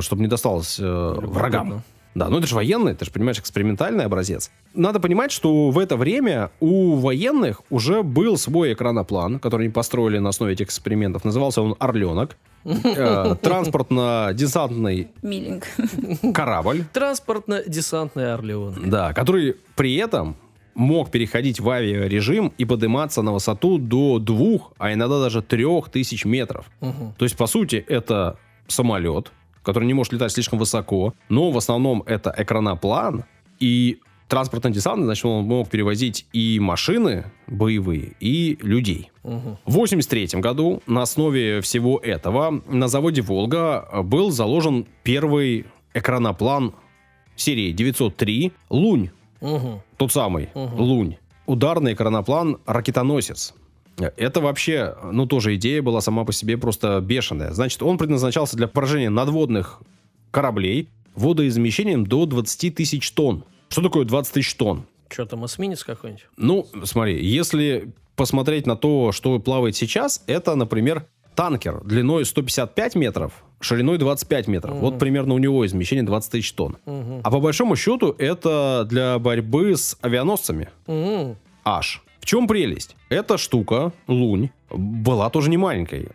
чтобы 0.00 0.22
не 0.22 0.28
досталось 0.28 0.78
э, 0.80 1.14
врагам. 1.16 1.82
Да, 2.14 2.28
ну 2.28 2.38
это 2.38 2.46
же 2.48 2.56
военный, 2.56 2.94
ты 2.94 3.04
же 3.04 3.10
понимаешь, 3.12 3.38
экспериментальный 3.38 4.04
образец. 4.04 4.50
Надо 4.74 4.98
понимать, 4.98 5.30
что 5.30 5.70
в 5.70 5.78
это 5.78 5.96
время 5.96 6.50
у 6.58 6.96
военных 6.96 7.62
уже 7.70 8.02
был 8.02 8.36
свой 8.36 8.72
экраноплан, 8.72 9.38
который 9.38 9.66
они 9.66 9.72
построили 9.72 10.18
на 10.18 10.30
основе 10.30 10.54
этих 10.54 10.66
экспериментов. 10.66 11.24
Назывался 11.24 11.62
он 11.62 11.76
«Орленок». 11.78 12.36
Э, 12.64 13.36
Транспортно-десантный 13.42 15.08
корабль. 16.34 16.84
Транспортно-десантный 16.92 18.34
Орлеон. 18.34 18.90
Да, 18.90 19.12
который 19.12 19.56
при 19.76 19.94
этом 19.94 20.36
мог 20.74 21.10
переходить 21.10 21.60
в 21.60 21.68
авиарежим 21.68 22.52
и 22.58 22.64
подниматься 22.64 23.22
на 23.22 23.32
высоту 23.32 23.78
до 23.78 24.18
двух, 24.18 24.72
а 24.78 24.92
иногда 24.92 25.20
даже 25.20 25.42
трех 25.42 25.90
тысяч 25.90 26.24
метров. 26.24 26.66
То 26.80 27.24
есть, 27.24 27.36
по 27.36 27.46
сути, 27.46 27.84
это 27.88 28.36
самолет, 28.66 29.32
который 29.62 29.84
не 29.84 29.94
может 29.94 30.12
летать 30.12 30.32
слишком 30.32 30.58
высоко, 30.58 31.14
но 31.28 31.50
в 31.50 31.56
основном 31.58 32.02
это 32.06 32.34
экраноплан, 32.36 33.24
и 33.58 33.98
транспортный 34.28 34.70
десант, 34.70 35.02
значит, 35.04 35.24
он 35.24 35.44
мог 35.44 35.68
перевозить 35.68 36.26
и 36.32 36.58
машины 36.60 37.26
боевые, 37.46 38.14
и 38.20 38.56
людей. 38.62 39.10
Мгм. 39.24 39.58
В 39.66 39.74
1983 39.74 40.40
году 40.40 40.82
на 40.86 41.02
основе 41.02 41.60
всего 41.60 41.98
этого 41.98 42.62
на 42.66 42.88
заводе 42.88 43.22
«Волга» 43.22 43.88
был 44.02 44.30
заложен 44.30 44.86
первый 45.02 45.66
экраноплан 45.94 46.74
серии 47.36 47.72
903 47.72 48.52
«Лунь». 48.70 49.10
Мгм. 49.40 49.82
Тот 49.96 50.12
самый 50.12 50.48
Мгм. 50.54 50.80
«Лунь». 50.80 51.16
Ударный 51.46 51.94
экраноплан 51.94 52.58
«Ракетоносец». 52.66 53.54
Это 54.16 54.40
вообще, 54.40 54.96
ну, 55.12 55.26
тоже 55.26 55.56
идея 55.56 55.82
была 55.82 56.00
сама 56.00 56.24
по 56.24 56.32
себе 56.32 56.56
просто 56.58 57.00
бешеная. 57.00 57.52
Значит, 57.52 57.82
он 57.82 57.98
предназначался 57.98 58.56
для 58.56 58.68
поражения 58.68 59.10
надводных 59.10 59.80
кораблей 60.30 60.88
водоизмещением 61.14 62.06
до 62.06 62.26
20 62.26 62.74
тысяч 62.74 63.10
тонн. 63.12 63.44
Что 63.68 63.82
такое 63.82 64.04
20 64.04 64.32
тысяч 64.32 64.54
тонн? 64.54 64.84
Что 65.08 65.26
там, 65.26 65.44
эсминец 65.44 65.84
какой-нибудь? 65.84 66.26
Ну, 66.36 66.66
смотри, 66.84 67.24
если 67.24 67.92
посмотреть 68.16 68.66
на 68.66 68.76
то, 68.76 69.12
что 69.12 69.38
плавает 69.38 69.76
сейчас, 69.76 70.22
это, 70.26 70.54
например, 70.54 71.06
танкер 71.34 71.80
длиной 71.84 72.24
155 72.24 72.94
метров, 72.94 73.32
шириной 73.60 73.98
25 73.98 74.48
метров. 74.48 74.74
Мгм. 74.74 74.80
Вот 74.80 74.98
примерно 74.98 75.34
у 75.34 75.38
него 75.38 75.64
измещение 75.66 76.04
20 76.04 76.32
тысяч 76.32 76.52
тонн. 76.52 76.76
Мгм. 76.86 77.20
А 77.24 77.30
по 77.30 77.40
большому 77.40 77.76
счету 77.76 78.14
это 78.18 78.86
для 78.88 79.18
борьбы 79.18 79.76
с 79.76 79.96
авианосцами. 80.02 80.68
Мгм. 80.86 81.36
Аж. 81.64 82.02
В 82.20 82.26
чем 82.26 82.46
прелесть? 82.46 82.94
Эта 83.08 83.38
штука, 83.38 83.92
лунь, 84.06 84.50
была 84.70 85.30
тоже 85.30 85.50
не 85.50 85.56
маленькой. 85.56 86.10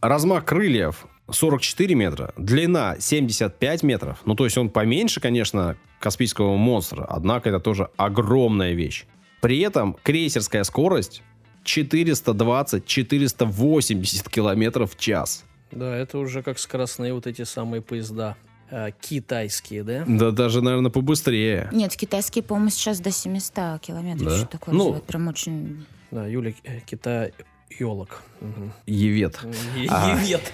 Размах 0.00 0.44
крыльев 0.44 1.06
44 1.30 1.94
метра, 1.94 2.32
длина 2.36 2.96
75 2.98 3.82
метров. 3.82 4.20
Ну, 4.24 4.34
то 4.34 4.44
есть 4.44 4.58
он 4.58 4.70
поменьше, 4.70 5.20
конечно, 5.20 5.76
каспийского 5.98 6.56
монстра, 6.56 7.04
однако 7.08 7.48
это 7.48 7.60
тоже 7.60 7.88
огромная 7.96 8.74
вещь. 8.74 9.06
При 9.40 9.60
этом 9.60 9.96
крейсерская 10.02 10.64
скорость 10.64 11.22
420-480 11.64 14.30
километров 14.30 14.94
в 14.94 14.98
час. 14.98 15.44
Да, 15.70 15.96
это 15.96 16.18
уже 16.18 16.42
как 16.42 16.58
скоростные 16.58 17.12
вот 17.12 17.26
эти 17.26 17.42
самые 17.42 17.82
поезда. 17.82 18.36
А, 18.70 18.90
китайские, 18.90 19.82
да? 19.84 20.04
Да 20.06 20.30
даже, 20.30 20.62
наверное, 20.62 20.90
побыстрее. 20.90 21.68
Нет, 21.72 21.92
в 21.92 21.96
китайские, 21.96 22.42
по-моему, 22.42 22.70
сейчас 22.70 23.00
до 23.00 23.10
700 23.10 23.80
километров. 23.80 24.28
Да? 24.28 24.36
Что 24.38 24.46
такое 24.46 24.74
Ну. 24.74 24.78
называют. 24.78 25.04
Прям 25.06 25.28
очень... 25.28 25.86
Да, 26.10 26.26
Юля, 26.26 26.52
э, 26.64 26.80
Китай, 26.86 27.32
Йолок. 27.78 28.22
Мгм. 28.40 28.72
Евет. 28.86 29.38
Е- 29.76 29.88
А. 29.90 30.18
Евет. 30.20 30.52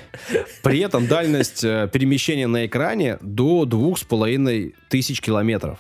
При 0.62 0.81
этом 0.81 1.07
дальность 1.07 1.62
э, 1.64 1.88
перемещения 1.92 2.46
на 2.48 2.66
экране 2.66 3.18
до 3.20 3.64
двух 3.64 3.98
с 3.98 4.03
половиной 4.05 4.74
тысяч 4.88 5.20
километров. 5.20 5.79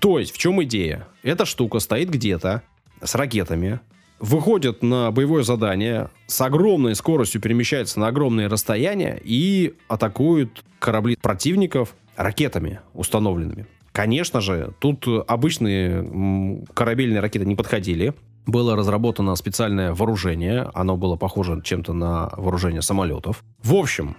То 0.00 0.18
есть, 0.18 0.32
в 0.32 0.38
чем 0.38 0.62
идея? 0.64 1.06
Эта 1.22 1.44
штука 1.44 1.80
стоит 1.80 2.08
где-то 2.10 2.62
с 3.02 3.14
ракетами, 3.14 3.80
выходит 4.20 4.82
на 4.82 5.10
боевое 5.10 5.42
задание, 5.42 6.10
с 6.26 6.40
огромной 6.40 6.94
скоростью 6.94 7.40
перемещается 7.40 7.98
на 7.98 8.08
огромные 8.08 8.46
расстояния 8.46 9.20
и 9.22 9.74
атакует 9.88 10.62
корабли 10.78 11.16
противников 11.20 11.94
ракетами 12.16 12.80
установленными. 12.94 13.66
Конечно 13.92 14.40
же, 14.40 14.72
тут 14.78 15.06
обычные 15.26 16.64
корабельные 16.74 17.20
ракеты 17.20 17.44
не 17.44 17.56
подходили. 17.56 18.14
Было 18.46 18.76
разработано 18.76 19.34
специальное 19.34 19.94
вооружение. 19.94 20.70
Оно 20.74 20.96
было 20.96 21.16
похоже 21.16 21.60
чем-то 21.62 21.92
на 21.92 22.30
вооружение 22.36 22.82
самолетов. 22.82 23.42
В 23.62 23.74
общем, 23.74 24.16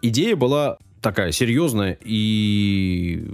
идея 0.00 0.36
была 0.36 0.78
такая 1.04 1.32
серьезная 1.32 1.98
и 2.02 3.28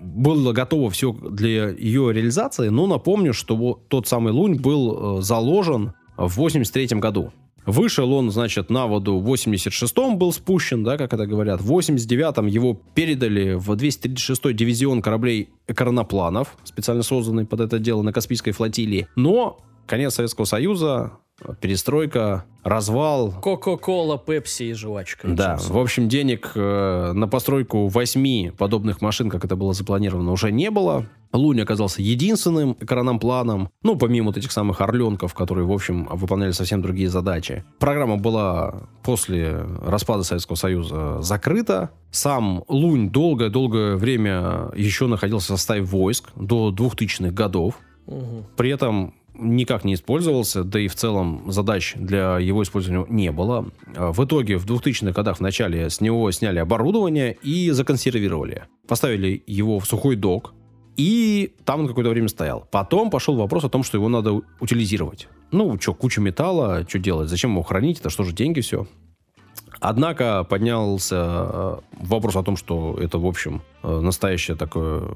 было 0.00 0.52
готово 0.52 0.88
все 0.88 1.12
для 1.12 1.70
ее 1.70 2.12
реализации, 2.12 2.68
но 2.68 2.86
напомню, 2.86 3.34
что 3.34 3.56
вот 3.56 3.88
тот 3.88 4.06
самый 4.06 4.32
Лунь 4.32 4.54
был 4.54 5.18
э, 5.18 5.22
заложен 5.22 5.94
в 6.16 6.36
83 6.36 6.98
году. 7.00 7.32
Вышел 7.66 8.12
он, 8.12 8.30
значит, 8.30 8.70
на 8.70 8.86
воду 8.86 9.18
в 9.18 9.32
86-м 9.32 10.16
был 10.16 10.32
спущен, 10.32 10.84
да, 10.84 10.96
как 10.96 11.12
это 11.12 11.26
говорят. 11.26 11.60
В 11.60 11.72
89-м 11.72 12.46
его 12.46 12.80
передали 12.94 13.54
в 13.54 13.72
236-й 13.72 14.54
дивизион 14.54 15.02
кораблей 15.02 15.50
экранопланов, 15.66 16.56
специально 16.62 17.02
созданный 17.02 17.46
под 17.46 17.60
это 17.60 17.80
дело 17.80 18.02
на 18.02 18.12
Каспийской 18.12 18.52
флотилии. 18.52 19.08
Но 19.16 19.58
конец 19.86 20.14
Советского 20.14 20.44
Союза, 20.44 21.12
перестройка, 21.60 22.44
развал, 22.64 23.32
Кока-кола, 23.40 24.18
пепси 24.18 24.64
и 24.64 24.72
жвачка. 24.72 25.28
да, 25.28 25.56
в 25.56 25.78
общем, 25.78 26.08
денег 26.08 26.52
э, 26.54 27.12
на 27.12 27.28
постройку 27.28 27.88
восьми 27.88 28.52
подобных 28.56 29.00
машин, 29.00 29.30
как 29.30 29.44
это 29.44 29.56
было 29.56 29.72
запланировано, 29.72 30.32
уже 30.32 30.52
не 30.52 30.70
было. 30.70 31.06
Лунь 31.32 31.62
оказался 31.62 32.02
единственным 32.02 32.76
экраном-планом, 32.78 33.70
ну, 33.82 33.96
помимо 33.96 34.26
вот 34.26 34.36
этих 34.36 34.52
самых 34.52 34.82
орленков, 34.82 35.32
которые, 35.32 35.66
в 35.66 35.72
общем, 35.72 36.06
выполняли 36.12 36.50
совсем 36.50 36.82
другие 36.82 37.08
задачи. 37.08 37.64
Программа 37.78 38.18
была 38.18 38.82
после 39.02 39.64
распада 39.82 40.24
Советского 40.24 40.56
Союза 40.56 41.22
закрыта. 41.22 41.90
Сам 42.10 42.64
Лунь 42.68 43.08
долгое-долгое 43.10 43.96
время 43.96 44.70
еще 44.76 45.06
находился 45.06 45.54
в 45.54 45.56
составе 45.56 45.82
войск 45.82 46.30
до 46.36 46.70
2000-х 46.70 47.30
годов. 47.30 47.78
Мгм. 48.06 48.44
При 48.56 48.70
этом 48.70 49.14
никак 49.34 49.84
не 49.84 49.94
использовался, 49.94 50.64
да 50.64 50.80
и 50.80 50.88
в 50.88 50.94
целом 50.94 51.50
задач 51.50 51.94
для 51.96 52.38
его 52.38 52.62
использования 52.62 53.06
не 53.08 53.32
было. 53.32 53.70
А 53.96 54.12
В 54.12 54.24
итоге 54.24 54.56
в 54.56 54.66
2000-х 54.66 55.12
годах 55.12 55.38
в 55.38 55.40
начале 55.40 55.88
с 55.90 56.00
него 56.00 56.30
сняли 56.32 56.58
оборудование 56.58 57.36
и 57.42 57.70
законсервировали. 57.70 58.64
Поставили 58.86 59.42
его 59.46 59.78
в 59.78 59.86
сухой 59.86 60.16
док, 60.16 60.54
и 60.96 61.54
там 61.64 61.80
он 61.80 61.88
какое-то 61.88 62.10
время 62.10 62.28
стоял. 62.28 62.66
Потом 62.70 63.10
пошел 63.10 63.34
вопрос 63.36 63.64
о 63.64 63.68
том, 63.68 63.82
что 63.82 63.96
его 63.96 64.08
надо 64.08 64.40
утилизировать. 64.60 65.28
Ну, 65.50 65.78
что, 65.80 65.94
куча 65.94 66.20
металла, 66.20 66.84
что 66.88 66.98
делать, 66.98 67.28
зачем 67.28 67.52
его 67.52 67.62
хранить, 67.62 68.00
это 68.00 68.10
что 68.10 68.24
же 68.24 68.32
деньги 68.32 68.60
все. 68.60 68.86
Однако 69.80 70.44
поднялся 70.44 71.16
э, 71.16 71.78
вопрос 72.04 72.36
о 72.36 72.42
том, 72.44 72.56
что 72.56 72.96
это, 73.00 73.18
в 73.18 73.26
общем, 73.26 73.62
э, 73.82 74.00
настоящее 74.00 74.56
такое 74.56 75.08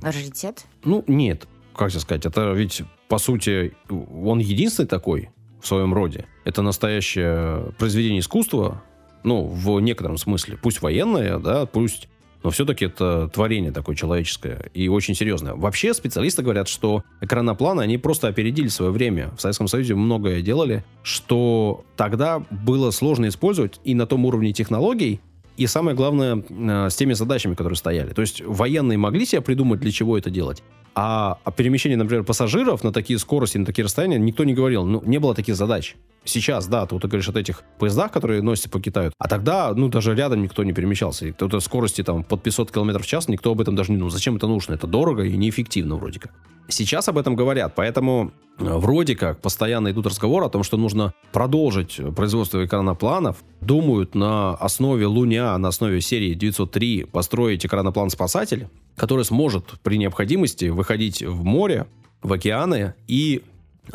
Раритет? 0.00 0.64
ну, 0.82 1.04
нет. 1.06 1.46
Как 1.78 1.90
тебе 1.90 2.00
сказать, 2.00 2.26
это 2.26 2.50
ведь, 2.54 2.82
по 3.06 3.18
сути, 3.18 3.72
он 3.88 4.40
единственный 4.40 4.86
такой 4.86 5.30
в 5.62 5.66
своем 5.66 5.94
роде. 5.94 6.26
Это 6.44 6.60
настоящее 6.60 7.72
произведение 7.78 8.18
искусства, 8.18 8.82
ну, 9.22 9.46
в 9.46 9.78
некотором 9.78 10.18
смысле. 10.18 10.58
Пусть 10.60 10.82
военное, 10.82 11.38
да, 11.38 11.66
пусть... 11.66 12.08
Но 12.42 12.50
все-таки 12.50 12.86
это 12.86 13.28
творение 13.32 13.70
такое 13.70 13.94
человеческое 13.94 14.70
и 14.74 14.88
очень 14.88 15.14
серьезное. 15.14 15.54
Вообще 15.54 15.94
специалисты 15.94 16.42
говорят, 16.42 16.66
что 16.66 17.04
экранопланы, 17.20 17.80
они 17.80 17.96
просто 17.96 18.26
опередили 18.26 18.68
свое 18.68 18.90
время. 18.90 19.30
В 19.36 19.40
Советском 19.40 19.68
Союзе 19.68 19.94
многое 19.94 20.42
делали, 20.42 20.84
что 21.04 21.84
тогда 21.96 22.42
было 22.50 22.90
сложно 22.90 23.28
использовать 23.28 23.80
и 23.84 23.94
на 23.94 24.06
том 24.06 24.24
уровне 24.24 24.52
технологий, 24.52 25.20
и 25.56 25.66
самое 25.66 25.96
главное, 25.96 26.42
э, 26.48 26.88
с 26.88 26.94
теми 26.94 27.12
задачами, 27.14 27.54
которые 27.54 27.76
стояли. 27.76 28.12
То 28.12 28.20
есть 28.20 28.40
военные 28.44 28.98
могли 28.98 29.26
себе 29.26 29.40
придумать, 29.40 29.80
для 29.80 29.90
чего 29.90 30.16
это 30.16 30.30
делать. 30.30 30.62
А 30.94 31.38
о 31.44 31.50
перемещении, 31.52 31.96
например, 31.96 32.24
пассажиров 32.24 32.82
на 32.84 32.92
такие 32.92 33.18
скорости, 33.18 33.58
на 33.58 33.64
такие 33.64 33.84
расстояния 33.84 34.18
никто 34.18 34.44
не 34.44 34.54
говорил. 34.54 34.84
Ну, 34.84 35.02
не 35.04 35.18
было 35.18 35.34
таких 35.34 35.56
задач. 35.56 35.96
сейчас, 36.24 36.66
да, 36.66 36.86
ты, 36.86 36.94
вот 36.94 37.04
говоришь 37.04 37.28
от 37.28 37.36
этих 37.36 37.62
поездах, 37.78 38.12
которые 38.12 38.42
носятся 38.42 38.68
по 38.68 38.80
Китаю, 38.80 39.12
а 39.18 39.28
тогда, 39.28 39.72
ну, 39.74 39.88
даже 39.88 40.14
рядом 40.14 40.42
никто 40.42 40.64
не 40.64 40.72
перемещался. 40.72 41.26
И 41.26 41.32
кто-то 41.32 41.60
скорости 41.60 42.02
там 42.02 42.24
под 42.24 42.42
500 42.42 42.70
км 42.70 42.98
в 42.98 43.06
час, 43.06 43.28
никто 43.28 43.52
об 43.52 43.60
этом 43.60 43.76
даже 43.76 43.92
не 43.92 43.98
думал. 43.98 44.10
Зачем 44.10 44.36
это 44.36 44.46
нужно? 44.46 44.74
Это 44.74 44.86
дорого 44.86 45.22
и 45.24 45.36
неэффективно 45.36 45.96
вроде 45.96 46.20
как. 46.20 46.32
Сейчас 46.70 47.08
об 47.08 47.16
этом 47.16 47.34
говорят, 47.34 47.74
поэтому 47.74 48.32
э, 48.58 48.64
вроде 48.64 49.16
как 49.16 49.40
постоянно 49.40 49.90
идут 49.90 50.06
разговоры 50.06 50.44
о 50.44 50.50
том, 50.50 50.62
что 50.62 50.76
нужно 50.76 51.14
продолжить 51.32 51.98
производство 52.14 52.62
экранопланов. 52.62 53.38
Думают 53.62 54.14
на 54.14 54.54
основе 54.54 55.06
Луня, 55.06 55.56
на 55.56 55.68
основе 55.68 56.02
серии 56.02 56.34
903 56.34 57.04
построить 57.04 57.64
экраноплан-спасатель, 57.64 58.68
который 58.96 59.24
сможет 59.24 59.80
при 59.82 59.96
необходимости 59.96 60.66
выходить 60.78 61.22
в 61.22 61.44
море, 61.44 61.86
в 62.22 62.32
океаны 62.32 62.94
и 63.06 63.42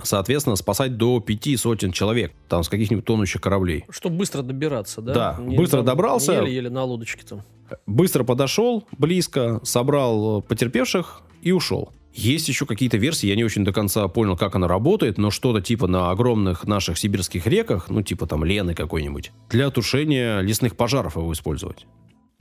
соответственно, 0.01 0.55
спасать 0.55 0.97
до 0.97 1.19
пяти 1.19 1.55
сотен 1.57 1.91
человек, 1.91 2.33
там, 2.49 2.63
с 2.63 2.69
каких-нибудь 2.69 3.05
тонущих 3.05 3.41
кораблей. 3.41 3.85
Чтобы 3.89 4.17
быстро 4.17 4.41
добираться, 4.41 5.01
да? 5.01 5.13
Да, 5.13 5.37
быстро 5.39 5.77
там 5.77 5.85
добрался. 5.85 6.33
Еле-еле 6.33 6.69
на 6.69 6.83
лодочке 6.83 7.23
там. 7.23 7.41
Быстро 7.85 8.23
подошел, 8.23 8.85
близко, 8.97 9.59
собрал 9.63 10.41
потерпевших 10.41 11.21
и 11.41 11.51
ушел. 11.51 11.91
Есть 12.13 12.47
еще 12.47 12.67
какие-то 12.67 12.97
версии, 12.97 13.27
я 13.27 13.35
не 13.35 13.43
очень 13.43 13.65
до 13.65 13.73
конца 13.73 14.07
понял, 14.07 14.37
как 14.37 14.55
она 14.55 14.67
работает, 14.67 15.17
но 15.17 15.31
что-то 15.31 15.61
типа 15.61 15.87
на 15.87 16.11
огромных 16.11 16.65
наших 16.65 16.99
сибирских 16.99 17.47
реках, 17.47 17.89
ну 17.89 18.03
типа 18.03 18.27
там 18.27 18.43
Лены 18.43 18.75
какой-нибудь, 18.75 19.31
для 19.49 19.71
тушения 19.71 20.39
лесных 20.41 20.75
пожаров 20.75 21.15
его 21.15 21.33
использовать. 21.33 21.87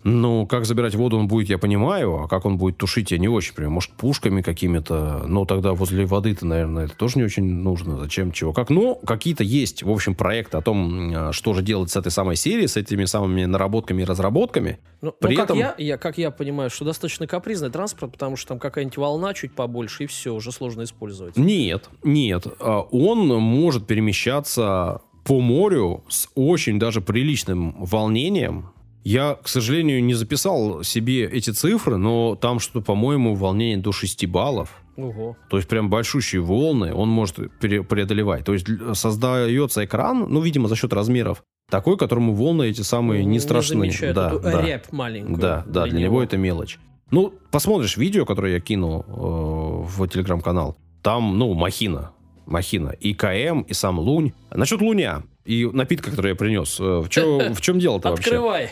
Ну, 0.05 0.47
как 0.47 0.65
забирать 0.65 0.95
воду 0.95 1.19
он 1.19 1.29
будет, 1.29 1.49
я 1.49 1.59
понимаю, 1.59 2.23
а 2.23 2.29
как 2.29 2.45
он 2.45 2.59
будет 2.59 2.77
тушить, 2.77 3.11
я 3.13 3.19
не 3.19 3.29
очень 3.29 3.55
понимаю. 3.55 3.75
Может, 3.75 3.93
пушками 3.93 4.43
какими-то, 4.43 5.25
но 5.27 5.45
тогда 5.45 5.73
возле 5.75 6.07
воды-то, 6.07 6.47
наверное, 6.47 6.87
это 6.87 6.97
тоже 6.97 7.19
не 7.19 7.25
очень 7.25 7.45
нужно. 7.45 7.99
Зачем, 7.99 8.33
чего, 8.33 8.53
как. 8.53 8.71
Ну, 8.71 8.97
какие-то 9.07 9.45
есть, 9.45 9.83
в 9.83 9.91
общем, 9.91 10.15
проекты 10.15 10.57
о 10.57 10.63
том, 10.63 11.13
а, 11.15 11.33
что 11.33 11.55
же 11.55 11.63
делать 11.63 11.91
с 11.91 11.97
этой 11.97 12.11
самой 12.11 12.37
серией, 12.37 12.69
с 12.69 12.77
этими 12.77 13.05
самыми 13.05 13.45
наработками 13.45 14.03
и 14.03 14.05
разработками. 14.05 14.79
Ну, 15.01 15.13
При 15.13 15.31
ну, 15.31 15.37
как, 15.37 15.45
этом- 15.47 15.59
я, 15.59 15.75
я, 15.79 15.99
как 15.99 16.19
я 16.19 16.31
понимаю, 16.31 16.71
что 16.71 16.85
достаточно 16.85 17.27
капризный 17.27 17.71
транспорт, 17.71 18.13
потому 18.13 18.37
что 18.37 18.49
там 18.49 18.59
какая-нибудь 18.59 18.97
волна 18.97 19.35
чуть 19.35 19.53
побольше, 19.53 20.05
и 20.05 20.07
все, 20.07 20.35
уже 20.35 20.53
сложно 20.53 20.83
использовать. 20.83 21.37
Нет, 21.37 21.89
нет. 22.03 22.47
А, 22.61 22.81
Он 22.81 23.29
может 23.29 23.87
перемещаться 23.87 25.03
по 25.25 25.41
морю 25.41 26.03
с 26.09 26.29
очень 26.35 26.79
даже 26.79 27.01
приличным 27.01 27.77
волнением. 27.79 28.71
Я, 29.05 29.37
к 29.43 29.49
сожалению, 29.49 30.03
не 30.05 30.15
записал 30.15 30.83
себе 30.85 31.25
эти 31.27 31.51
цифры, 31.51 31.97
но 31.97 32.37
там 32.37 32.61
что-то, 32.61 32.85
по-моему, 32.85 33.35
волнение 33.35 33.79
до 33.79 33.93
6 33.93 34.27
баллов. 34.27 34.81
Ого. 34.97 35.37
То 35.51 35.57
есть 35.57 35.69
прям 35.69 35.89
большущие 35.91 36.41
волны 36.43 36.95
он 36.95 37.09
может 37.09 37.37
пере- 37.59 37.83
преодолевать. 37.83 38.45
То 38.45 38.53
есть 38.53 38.67
создается 38.95 39.85
экран, 39.85 40.27
ну, 40.29 40.41
видимо, 40.41 40.69
за 40.69 40.77
счет 40.77 40.93
размеров, 40.93 41.43
такой, 41.71 41.97
которому 41.97 42.35
волны 42.35 42.69
эти 42.69 42.83
самые 42.83 43.25
не 43.25 43.41
страшны. 43.41 43.77
замечает 43.77 44.15
да, 44.15 44.39
да. 44.39 44.63
рябь 44.63 44.93
маленькую. 44.93 45.39
Да, 45.39 45.65
да, 45.67 45.87
для 45.87 46.01
него 46.01 46.23
это 46.23 46.37
мелочь. 46.37 46.79
Ну, 47.11 47.33
посмотришь 47.51 47.97
видео, 47.97 48.25
которое 48.25 48.55
я 48.55 48.61
кинул 48.61 49.01
э, 49.07 49.13
в 49.13 50.09
телеграм-канал. 50.09 50.77
Там, 51.03 51.39
ну, 51.39 51.53
махина. 51.55 52.13
Махина. 52.47 52.91
И 52.91 53.15
КМ, 53.15 53.63
и 53.63 53.73
сам 53.75 53.99
Лунь. 53.99 54.33
Насчет 54.51 54.81
Луня 54.81 55.23
и 55.45 55.67
напитка, 55.73 56.11
который 56.11 56.31
я 56.31 56.35
принес. 56.37 56.79
э, 56.81 57.01
В, 57.01 57.09
чё- 57.09 57.53
в 57.55 57.61
чем 57.61 57.79
дело-то 57.79 58.11
вообще? 58.11 58.25
Открывай. 58.31 58.71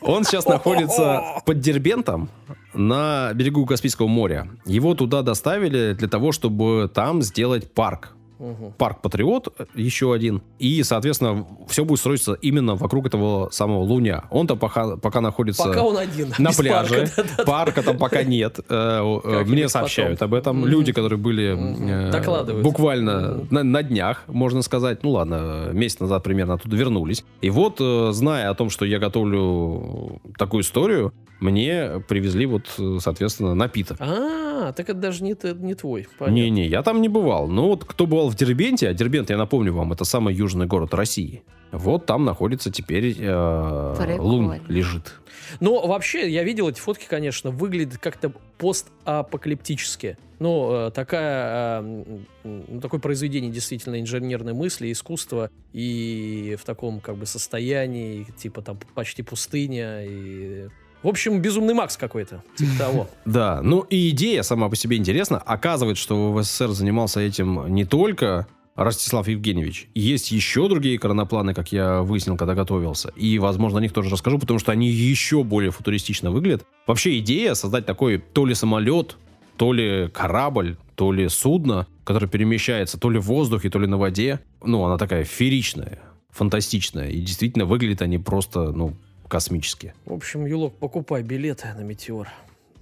Он 0.00 0.24
сейчас 0.24 0.46
находится 0.46 1.42
под 1.44 1.60
Дербентом 1.60 2.28
на 2.74 3.32
берегу 3.34 3.66
Каспийского 3.66 4.08
моря. 4.08 4.48
Его 4.64 4.94
туда 4.94 5.22
доставили 5.22 5.94
для 5.94 6.08
того, 6.08 6.32
чтобы 6.32 6.90
там 6.92 7.22
сделать 7.22 7.72
парк. 7.72 8.14
Мгм. 8.38 8.72
Парк 8.78 9.00
Патриот, 9.02 9.54
э, 9.58 9.64
еще 9.74 10.12
один. 10.12 10.42
И, 10.58 10.82
соответственно, 10.82 11.46
все 11.68 11.84
будет 11.84 12.00
строиться 12.00 12.34
именно 12.34 12.74
вокруг 12.74 13.06
этого 13.06 13.50
самого 13.50 13.82
Луня. 13.82 14.24
Он 14.30 14.46
там 14.46 14.58
пока, 14.58 14.96
пока 14.96 15.20
находится... 15.20 15.64
Пока 15.64 15.82
он 15.82 15.96
один. 15.96 16.32
на 16.38 16.50
пляже. 16.50 17.06
парка, 17.06 17.24
да-да. 17.36 17.44
Парка 17.44 17.82
там 17.82 17.98
пока 17.98 18.22
нет. 18.22 18.58
Э, 18.68 19.00
э, 19.24 19.44
Мне 19.44 19.64
потом. 19.64 19.68
сообщают 19.68 20.22
об 20.22 20.34
этом 20.34 20.66
люди, 20.66 20.92
которые 20.92 21.18
были 21.18 22.10
Докладывают. 22.10 22.64
буквально 22.64 23.46
на, 23.50 23.62
на 23.62 23.82
днях, 23.82 24.24
можно 24.26 24.62
сказать. 24.62 25.02
Ну 25.02 25.10
ладно, 25.10 25.70
месяц 25.72 26.00
назад 26.00 26.22
примерно 26.22 26.54
оттуда 26.54 26.76
вернулись. 26.76 27.24
И 27.40 27.50
вот, 27.50 27.78
зная 28.14 28.50
о 28.50 28.54
том, 28.54 28.70
что 28.70 28.84
я 28.84 28.98
готовлю 28.98 30.20
такую 30.36 30.62
историю, 30.62 31.12
мне 31.40 32.02
привезли 32.08 32.46
вот, 32.46 32.62
соответственно, 33.00 33.54
напиток. 33.54 33.96
А, 34.00 34.72
так 34.72 34.88
это 34.88 34.98
даже 34.98 35.24
не, 35.24 35.36
не 35.56 35.74
твой. 35.74 36.06
Не-не, 36.20 36.66
я 36.66 36.82
там 36.82 37.02
не 37.02 37.08
бывал. 37.08 37.48
Но 37.48 37.68
вот 37.68 37.84
кто 37.84 38.06
бывал 38.06 38.30
в 38.32 38.34
Дербенте, 38.34 38.88
а 38.88 38.94
Дербент, 38.94 39.30
я 39.30 39.36
напомню 39.36 39.72
вам, 39.72 39.92
это 39.92 40.04
самый 40.04 40.34
южный 40.34 40.66
город 40.66 40.94
России. 40.94 41.42
Вот 41.70 42.06
там 42.06 42.24
находится 42.24 42.70
теперь 42.70 43.16
э. 43.18 44.16
Лунь 44.18 44.60
лежит. 44.68 45.20
Но 45.60 45.86
вообще, 45.86 46.30
я 46.30 46.44
видел 46.44 46.68
эти 46.68 46.80
фотки, 46.80 47.06
конечно, 47.08 47.50
выглядят 47.50 47.98
как-то 47.98 48.32
постапокалиптически. 48.58 50.16
Ну, 50.38 50.86
э, 50.86 50.90
такая, 50.90 51.82
э, 51.82 52.16
ну, 52.44 52.80
такое 52.80 53.00
произведение 53.00 53.50
действительно 53.50 54.00
инженерной 54.00 54.54
мысли, 54.54 54.90
искусства, 54.90 55.50
и 55.72 56.56
в 56.60 56.64
таком 56.64 57.00
как 57.00 57.16
бы 57.16 57.26
состоянии, 57.26 58.26
типа 58.36 58.62
там 58.62 58.78
почти 58.94 59.22
пустыня, 59.22 60.04
и... 60.04 60.68
В 61.02 61.08
общем, 61.08 61.40
безумный 61.40 61.74
Макс 61.74 61.96
какой-то, 61.96 62.42
типа 62.56 62.72
того. 62.78 63.08
Да, 63.24 63.60
ну 63.62 63.80
и 63.80 64.10
идея 64.10 64.42
сама 64.42 64.68
по 64.68 64.76
себе 64.76 64.96
интересна. 64.96 65.38
Оказывается, 65.38 66.02
что 66.02 66.32
в 66.32 66.42
СССР 66.42 66.70
занимался 66.70 67.20
этим 67.20 67.74
не 67.74 67.84
только 67.84 68.46
Ростислав 68.74 69.28
Евгеньевич. 69.28 69.88
Есть 69.94 70.32
еще 70.32 70.68
другие 70.68 70.98
коронопланы, 70.98 71.54
как 71.54 71.72
я 71.72 72.02
выяснил, 72.02 72.36
когда 72.36 72.54
готовился. 72.54 73.10
И, 73.16 73.38
возможно, 73.38 73.78
о 73.78 73.82
них 73.82 73.92
тоже 73.92 74.10
расскажу, 74.10 74.38
потому 74.38 74.58
что 74.58 74.72
они 74.72 74.88
еще 74.88 75.44
более 75.44 75.70
футуристично 75.70 76.30
выглядят. 76.30 76.64
Вообще 76.86 77.18
идея 77.18 77.54
создать 77.54 77.84
такой 77.84 78.18
то 78.18 78.46
ли 78.46 78.54
самолет, 78.54 79.16
то 79.56 79.72
ли 79.72 80.08
корабль, 80.08 80.76
то 80.94 81.12
ли 81.12 81.28
судно, 81.28 81.86
которое 82.04 82.28
перемещается 82.28 82.98
то 82.98 83.10
ли 83.10 83.18
в 83.18 83.24
воздухе, 83.24 83.68
то 83.68 83.78
ли 83.78 83.86
на 83.86 83.98
воде. 83.98 84.40
Ну, 84.62 84.84
она 84.84 84.96
такая 84.96 85.24
фееричная, 85.24 85.98
фантастичная. 86.30 87.10
И 87.10 87.20
действительно 87.20 87.66
выглядят 87.66 88.02
они 88.02 88.18
просто, 88.18 88.72
ну, 88.72 88.94
космически. 89.32 89.94
В 90.04 90.12
общем, 90.12 90.44
Юлок, 90.44 90.74
покупай 90.74 91.22
билеты 91.22 91.66
на 91.74 91.80
Метеор. 91.80 92.28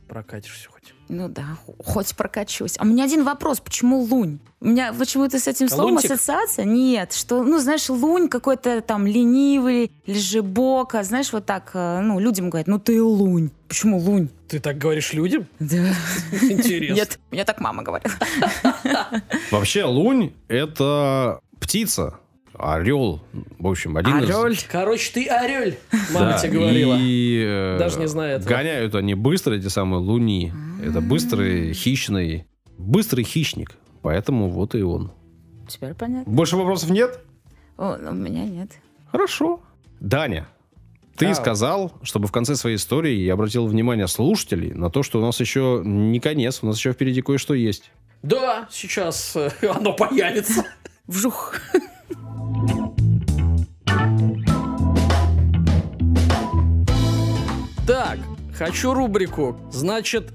Прокатишься 0.08 0.68
хоть. 0.68 0.94
Ну 1.08 1.28
да, 1.28 1.56
хоть 1.78 2.16
прокачусь. 2.16 2.74
А 2.76 2.82
у 2.82 2.86
меня 2.86 3.04
один 3.04 3.22
вопрос, 3.22 3.60
почему 3.60 4.00
лунь? 4.00 4.40
У 4.60 4.66
меня 4.66 4.92
почему-то 4.92 5.38
с 5.38 5.46
этим 5.46 5.68
словом 5.68 5.92
Лунтик? 5.92 6.10
ассоциация? 6.10 6.64
Нет, 6.64 7.12
что, 7.12 7.44
ну, 7.44 7.60
знаешь, 7.60 7.88
лунь 7.88 8.28
какой-то 8.28 8.80
там 8.80 9.06
ленивый, 9.06 9.92
лежебока, 10.06 11.04
знаешь, 11.04 11.32
вот 11.32 11.46
так, 11.46 11.70
э, 11.74 12.00
ну, 12.00 12.18
людям 12.18 12.50
говорят, 12.50 12.66
ну 12.66 12.80
ты 12.80 13.00
лунь. 13.00 13.52
Почему 13.68 13.98
лунь? 13.98 14.28
Ты 14.48 14.58
так 14.58 14.76
говоришь 14.76 15.12
людям? 15.12 15.46
Да. 15.60 15.94
Интересно. 16.42 16.94
Нет, 16.94 17.20
мне 17.30 17.44
так 17.44 17.60
мама 17.60 17.84
говорила. 17.84 18.12
Вообще, 19.52 19.84
лунь— 19.84 20.32
это 20.48 21.38
птица, 21.60 22.18
орел. 22.60 23.20
В 23.58 23.66
общем, 23.66 23.96
один 23.96 24.18
из... 24.18 24.30
Орел. 24.30 24.54
Короче, 24.70 25.12
ты 25.12 25.26
орель, 25.26 25.78
мама 26.12 26.30
Да, 26.32 26.38
тебе 26.38 26.58
говорила. 26.58 26.96
И, 26.98 27.42
э, 27.46 27.78
Даже 27.78 27.98
не 27.98 28.08
знаю 28.08 28.36
этого. 28.36 28.48
Гоняют 28.48 28.94
они 28.94 29.14
быстро, 29.14 29.54
эти 29.54 29.68
самые 29.68 30.00
луни. 30.00 30.52
Это 30.84 31.00
быстрый, 31.00 31.72
хищный, 31.72 32.46
быстрый 32.78 33.24
хищник. 33.24 33.72
Поэтому 34.02 34.48
вот 34.48 34.74
и 34.74 34.82
он. 34.82 35.12
Теперь 35.68 35.94
понятно. 35.94 36.32
Больше 36.32 36.56
вопросов 36.56 36.90
нет? 36.90 37.20
О, 37.76 37.96
у 37.96 38.12
меня 38.14 38.44
нет. 38.44 38.70
Хорошо. 39.10 39.60
Даня, 40.00 40.48
ты 41.16 41.28
Да. 41.28 41.34
сказал, 41.34 41.92
чтобы 42.02 42.28
в 42.28 42.32
конце 42.32 42.56
своей 42.56 42.76
истории 42.76 43.14
я 43.14 43.34
обратил 43.34 43.66
внимание 43.66 44.08
слушателей 44.08 44.72
на 44.72 44.90
то, 44.90 45.02
что 45.02 45.18
у 45.18 45.22
нас 45.22 45.38
еще 45.40 45.82
не 45.84 46.18
конец, 46.20 46.60
у 46.62 46.66
нас 46.66 46.76
еще 46.78 46.92
впереди 46.92 47.20
кое-что 47.22 47.54
есть. 47.54 47.90
Да, 48.22 48.68
сейчас 48.70 49.36
э, 49.36 49.50
оно 49.74 49.92
появится. 49.92 50.64
Вжух. 51.06 51.54
Так, 57.90 58.20
хочу 58.56 58.94
рубрику. 58.94 59.58
Значит, 59.72 60.32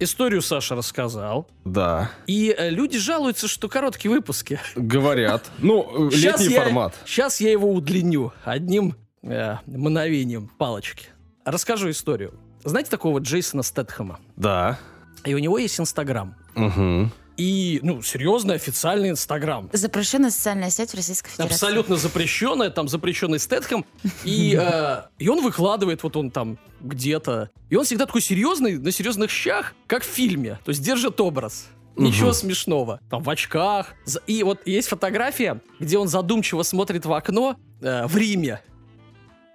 историю 0.00 0.42
Саша 0.42 0.74
рассказал. 0.74 1.48
Да, 1.64 2.10
И 2.26 2.52
э, 2.58 2.70
люди 2.70 2.98
жалуются, 2.98 3.46
что 3.46 3.68
короткие 3.68 4.10
выпуски. 4.10 4.58
говорят. 4.74 5.48
Ну, 5.58 6.08
э, 6.08 6.10
Щас 6.10 6.40
летний 6.40 6.54
я- 6.56 6.64
формат. 6.64 6.96
Сейчас 7.06 7.40
я 7.40 7.52
его 7.52 7.72
удлиню 7.72 8.32
одним 8.44 8.96
э, 9.22 9.58
мгновением 9.66 10.48
палочки. 10.58 11.06
Расскажу 11.44 11.88
историю. 11.90 12.34
Знаете 12.64 12.90
такого 12.90 13.20
Джейсона 13.20 13.62
Стэтхэма? 13.62 14.18
Да. 14.34 14.76
И 15.24 15.34
у 15.34 15.38
него 15.38 15.56
есть 15.56 15.78
Инстаграм. 15.78 16.34
Угу. 16.56 17.10
И, 17.40 17.80
ну, 17.82 18.02
серьезный 18.02 18.56
официальный 18.56 19.08
Инстаграм. 19.08 19.70
Запрещенная 19.72 20.28
социальная 20.28 20.68
сеть 20.68 20.90
в 20.90 20.94
Российской 20.94 21.30
Федерации. 21.30 21.54
Абсолютно 21.54 21.96
запрещенная, 21.96 22.68
там 22.68 22.86
запрещенный 22.86 23.38
Стэтхэм. 23.38 23.86
И, 24.24 24.54
э, 24.60 25.02
и 25.18 25.26
он 25.26 25.42
выкладывает, 25.42 26.02
вот 26.02 26.18
он 26.18 26.30
там 26.30 26.58
где-то. 26.82 27.48
И 27.70 27.76
он 27.76 27.84
всегда 27.86 28.04
такой 28.04 28.20
серьезный, 28.20 28.76
на 28.76 28.92
серьезных 28.92 29.30
щах, 29.30 29.72
как 29.86 30.02
в 30.02 30.06
фильме. 30.06 30.58
То 30.66 30.68
есть 30.68 30.82
держит 30.82 31.18
образ. 31.18 31.68
Ничего 31.96 32.28
Мгм. 32.28 32.34
смешного. 32.34 33.00
Там 33.08 33.22
в 33.22 33.30
очках. 33.30 33.94
И 34.26 34.42
вот 34.42 34.66
есть 34.66 34.88
фотография, 34.88 35.62
где 35.78 35.96
он 35.96 36.08
задумчиво 36.08 36.62
смотрит 36.62 37.06
в 37.06 37.12
окно 37.14 37.56
э, 37.80 38.06
в 38.06 38.18
Риме. 38.18 38.60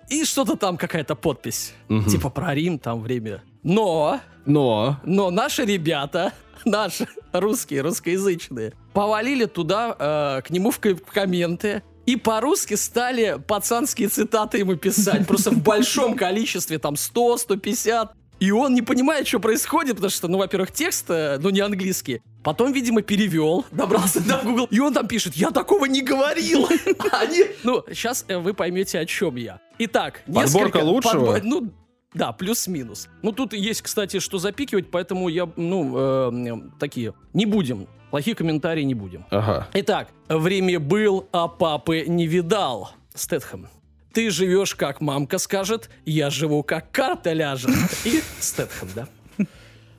И 0.09 0.25
что-то 0.25 0.55
там 0.55 0.77
какая-то 0.77 1.13
подпись. 1.13 1.73
Мгм. 1.87 2.09
Типа 2.09 2.29
про 2.31 2.55
Рим 2.55 2.79
там 2.79 3.01
время. 3.01 3.43
Но, 3.61 4.19
Но... 4.45 4.99
но 5.03 5.31
наши 5.31 5.65
ребята, 5.65 6.33
наши 6.69 7.07
русские, 7.31 7.81
русскоязычные, 7.81 8.73
повалили 8.93 9.45
туда 9.45 9.95
э, 9.97 10.41
к 10.41 10.49
нему 10.49 10.71
в 10.71 10.79
ко- 10.79 10.95
в 10.95 11.11
комменты. 11.11 11.83
И 12.05 12.17
по-русски 12.17 12.75
стали 12.75 13.41
пацанские 13.47 14.09
цитаты 14.09 14.59
ему 14.59 14.75
писать. 14.75 15.25
Просто 15.27 15.49
в 15.49 15.63
большом 15.63 16.15
количестве, 16.15 16.77
там 16.77 16.95
100, 16.95 17.37
150. 17.37 18.13
И 18.39 18.51
он 18.51 18.73
не 18.73 18.81
понимает, 18.81 19.27
что 19.27 19.39
происходит, 19.39 19.95
потому 19.95 20.11
что, 20.11 20.27
ну, 20.27 20.37
во-первых, 20.37 20.71
текст, 20.71 21.05
э, 21.09 21.37
ну, 21.39 21.49
не 21.49 21.61
английский. 21.61 22.21
Потом, 22.43 22.73
видимо, 22.73 23.01
перевел, 23.01 23.65
добрался 23.71 24.19
до 24.21 24.37
Google, 24.43 24.67
и 24.69 24.79
он 24.79 24.93
там 24.93 25.07
пишет, 25.07 25.35
я 25.35 25.51
такого 25.51 25.85
не 25.85 26.01
говорил. 26.01 26.67
Они, 27.11 27.45
ну, 27.63 27.83
сейчас 27.87 28.25
вы 28.27 28.53
поймете, 28.53 28.99
о 28.99 29.05
чем 29.05 29.35
я. 29.37 29.59
Итак, 29.79 30.21
Подборка 30.31 30.77
лучшего? 30.77 31.39
Ну, 31.41 31.71
да, 32.15 32.31
плюс-минус. 32.31 33.09
Ну, 33.21 33.31
тут 33.31 33.53
есть, 33.53 33.81
кстати, 33.81 34.19
что 34.19 34.37
запикивать, 34.37 34.89
поэтому 34.89 35.27
я, 35.27 35.49
ну, 35.57 35.93
э, 35.97 36.61
такие, 36.79 37.13
не 37.33 37.45
будем. 37.45 37.87
Плохие 38.09 38.35
комментарии 38.35 38.83
не 38.83 38.93
будем. 38.93 39.25
Ага. 39.29 39.67
Итак, 39.73 40.07
время 40.29 40.79
был, 40.79 41.27
а 41.33 41.49
папы 41.49 42.05
не 42.07 42.25
видал. 42.25 42.91
Стэтхэм. 43.13 43.67
Ты 44.13 44.29
живешь, 44.29 44.75
как 44.75 45.01
мамка 45.01 45.37
скажет, 45.37 45.89
я 46.05 46.29
живу, 46.29 46.63
как 46.63 46.89
карта 46.91 47.33
ляжет. 47.33 47.71
И 48.05 48.21
Стэтхэм, 48.39 48.89
да? 48.95 49.07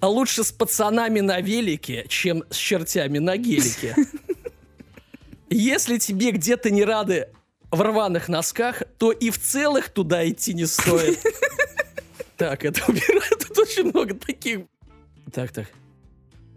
А 0.00 0.08
лучше 0.08 0.42
с 0.44 0.52
пацанами 0.52 1.20
на 1.20 1.40
велике, 1.40 2.06
чем 2.08 2.44
с 2.48 2.56
чертями 2.56 3.18
на 3.18 3.36
гелике. 3.36 3.94
Если 5.50 5.98
тебе 5.98 6.30
где-то 6.30 6.70
не 6.70 6.84
рады 6.84 7.28
в 7.70 7.80
рваных 7.82 8.28
носках, 8.28 8.82
то 8.98 9.12
и 9.12 9.30
в 9.30 9.38
целых 9.38 9.90
туда 9.90 10.26
идти 10.26 10.54
не 10.54 10.66
стоит. 10.66 11.18
Так, 12.36 12.64
это 12.64 12.82
убираю. 12.88 13.22
Тут 13.38 13.58
очень 13.58 13.84
много 13.84 14.14
таких. 14.14 14.60
Так, 15.32 15.52
так. 15.52 15.66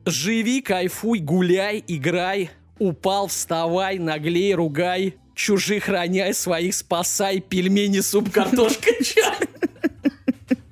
Живи, 0.06 0.62
кайфуй, 0.62 1.20
гуляй, 1.20 1.84
играй. 1.88 2.50
Упал, 2.80 3.28
вставай, 3.28 3.98
наглей, 3.98 4.54
ругай. 4.56 5.16
Чужих 5.36 5.88
роняй, 5.88 6.34
своих 6.34 6.76
спасай. 6.76 7.40
Пельмени, 7.40 8.00
суп, 8.02 8.30
картошка, 8.34 8.92
чай. 9.04 9.36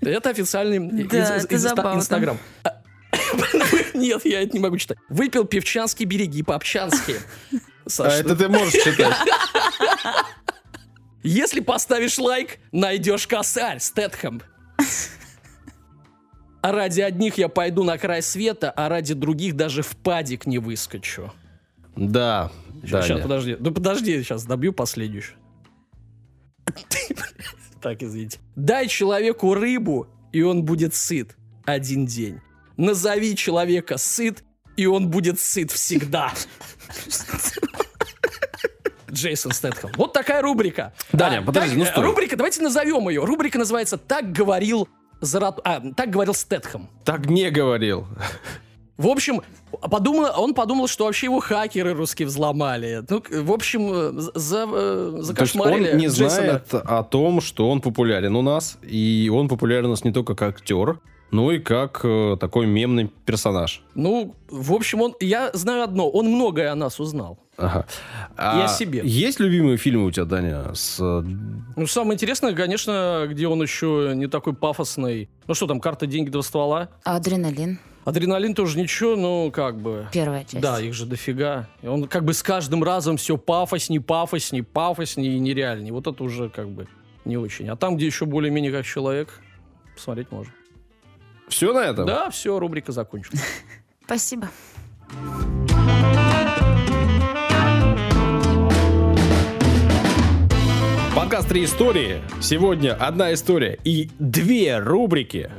Это 0.02 0.30
официальный. 0.30 0.78
Инстаграм. 0.78 2.38
Нет, 3.94 4.26
я 4.26 4.42
это 4.42 4.54
не 4.54 4.60
могу 4.60 4.78
читать. 4.78 4.98
Выпил 5.10 5.46
певчанский 5.46 6.06
береги 6.06 6.44
по-общански. 6.44 7.16
А 8.00 8.10
это 8.10 8.36
ты 8.36 8.50
можешь 8.50 8.74
читать. 8.84 9.16
Если 11.24 11.62
поставишь 11.62 12.18
лайк, 12.18 12.58
найдешь 12.74 13.26
косарь, 13.28 13.80
Стэтхэм. 13.80 14.42
А 16.62 16.72
ради 16.72 17.02
одних 17.02 17.38
я 17.38 17.50
пойду 17.50 17.84
на 17.84 17.98
край 17.98 18.22
света, 18.22 18.72
а 18.72 18.90
ради 18.90 19.14
других 19.14 19.56
даже 19.56 19.84
в 19.84 19.96
падик 19.98 20.48
не 20.48 20.58
выскочу. 20.60 21.32
Да. 21.96 22.52
Сейчас, 22.84 23.08
Даня. 23.08 23.22
подожди. 23.22 23.58
Ну 23.60 23.72
подожди, 23.72 24.22
сейчас 24.22 24.46
добью 24.46 24.74
последнюю. 24.74 25.24
Так, 27.80 28.02
извините. 28.02 28.40
Дай 28.56 28.88
человеку 28.88 29.54
рыбу, 29.54 30.08
и 30.32 30.42
он 30.42 30.64
будет 30.64 30.96
сыт 30.96 31.38
один 31.64 32.08
день. 32.08 32.42
Назови 32.76 33.36
человека 33.36 33.98
сыт, 33.98 34.44
и 34.76 34.88
он 34.88 35.10
будет 35.10 35.40
сыт 35.40 35.72
всегда. 35.72 36.34
Джейсон 39.12 39.52
Стэтхэм. 39.52 39.92
Вот 39.96 40.14
такая 40.14 40.42
рубрика. 40.42 40.94
Даня, 41.14 41.40
А, 41.40 41.44
подожди, 41.44 41.70
так, 41.70 41.78
ну 41.80 41.86
стой. 41.86 42.06
Рубрика, 42.06 42.36
давайте 42.36 42.62
назовем 42.62 43.08
ее. 43.10 43.24
Рубрика 43.24 43.58
называется 43.58 43.98
«Так 43.98 44.32
говорил 44.32 44.88
Зарат... 45.22 45.60
А, 45.64 45.82
так 45.96 46.10
говорил 46.10 46.34
Стэтхэм. 46.34 46.88
Так 47.04 47.28
не 47.28 47.50
говорил. 47.50 48.08
В 48.98 49.08
общем, 49.08 49.42
подумал, 49.80 50.32
он 50.38 50.56
подумал, 50.56 50.88
что 50.88 51.06
вообще 51.06 51.28
его 51.28 51.40
хакеры 51.40 51.94
русские 51.94 52.28
взломали. 52.28 53.04
Ну, 53.08 53.24
в 53.44 53.52
общем, 53.52 53.90
э, 53.94 54.12
за, 54.34 54.66
э, 54.68 55.18
закошмарили 55.20 55.92
он 55.92 55.98
не 55.98 56.08
Джейсона. 56.08 56.30
знает 56.30 56.74
о 56.74 57.04
том, 57.04 57.40
что 57.42 57.70
он 57.70 57.82
популярен 57.82 58.36
у 58.36 58.42
нас, 58.42 58.80
и 58.82 59.32
он 59.32 59.50
популярен 59.50 59.86
у 59.86 59.90
нас 59.90 60.04
не 60.04 60.12
только 60.12 60.34
как 60.34 60.56
актер, 60.56 61.00
но 61.32 61.52
и 61.52 61.60
как 61.60 62.02
э, 62.04 62.38
такой 62.40 62.66
мемный 62.68 63.12
персонаж. 63.26 63.82
Ну, 63.96 64.36
в 64.50 64.74
общем, 64.74 65.02
он, 65.02 65.16
я 65.20 65.52
знаю 65.54 65.84
одно, 65.84 66.10
он 66.10 66.28
многое 66.28 66.72
о 66.72 66.76
нас 66.76 67.00
узнал. 67.00 67.38
Ага. 67.58 67.86
И 68.38 68.40
о 68.42 68.64
А 68.66 68.68
себе. 68.68 69.02
Есть 69.04 69.40
любимые 69.40 69.78
фильмы 69.78 70.06
у 70.06 70.12
тебя, 70.12 70.26
Даня? 70.26 70.74
С... 70.74 71.00
э, 71.00 71.24
Ну, 71.76 71.88
самое 71.88 72.14
интересное, 72.16 72.54
конечно, 72.54 73.26
где 73.28 73.48
он 73.48 73.62
еще 73.62 74.14
не 74.16 74.28
такой 74.28 74.54
пафосный. 74.54 75.30
Ну 75.48 75.54
что 75.54 75.66
там, 75.68 75.80
карта 75.80 76.06
деньги 76.06 76.30
два 76.30 76.44
ствола? 76.44 76.90
А 77.04 77.16
адреналин. 77.16 77.80
Адреналин 78.06 78.54
тоже 78.54 78.80
ничего, 78.80 79.18
ну, 79.18 79.52
как 79.52 79.82
бы... 79.82 80.08
Первая 80.14 80.44
часть. 80.46 80.62
Да, 80.62 80.80
их 80.80 80.94
же 80.94 81.06
дофига. 81.06 81.68
И 81.82 81.88
он 81.88 82.08
как 82.08 82.24
бы 82.24 82.34
с 82.34 82.42
каждым 82.42 82.82
разом 82.84 83.18
все 83.18 83.38
пафосней, 83.38 84.00
пафосней, 84.00 84.64
пафосней 84.64 85.36
и 85.36 85.40
нереальней. 85.40 85.92
Вот 85.92 86.08
это 86.08 86.24
уже 86.24 86.48
как 86.50 86.70
бы 86.70 86.88
не 87.26 87.36
очень. 87.36 87.68
А 87.68 87.76
там, 87.76 87.98
где 87.98 88.06
еще 88.06 88.26
более-менее 88.26 88.72
как 88.72 88.86
человек, 88.86 89.42
посмотреть 89.96 90.32
можно. 90.32 90.54
Все 91.48 91.74
на 91.74 91.80
этом? 91.80 92.06
Да, 92.06 92.30
все, 92.30 92.60
рубрика 92.60 92.92
закончена. 92.92 93.40
Спасибо. 94.06 94.50
Подкаст 101.18 101.50
«Три 101.50 101.64
истории». 101.64 102.22
Сегодня 102.42 102.94
одна 102.94 103.34
история 103.34 103.80
и 103.84 104.12
две 104.20 104.78
рубрики. 104.78 105.50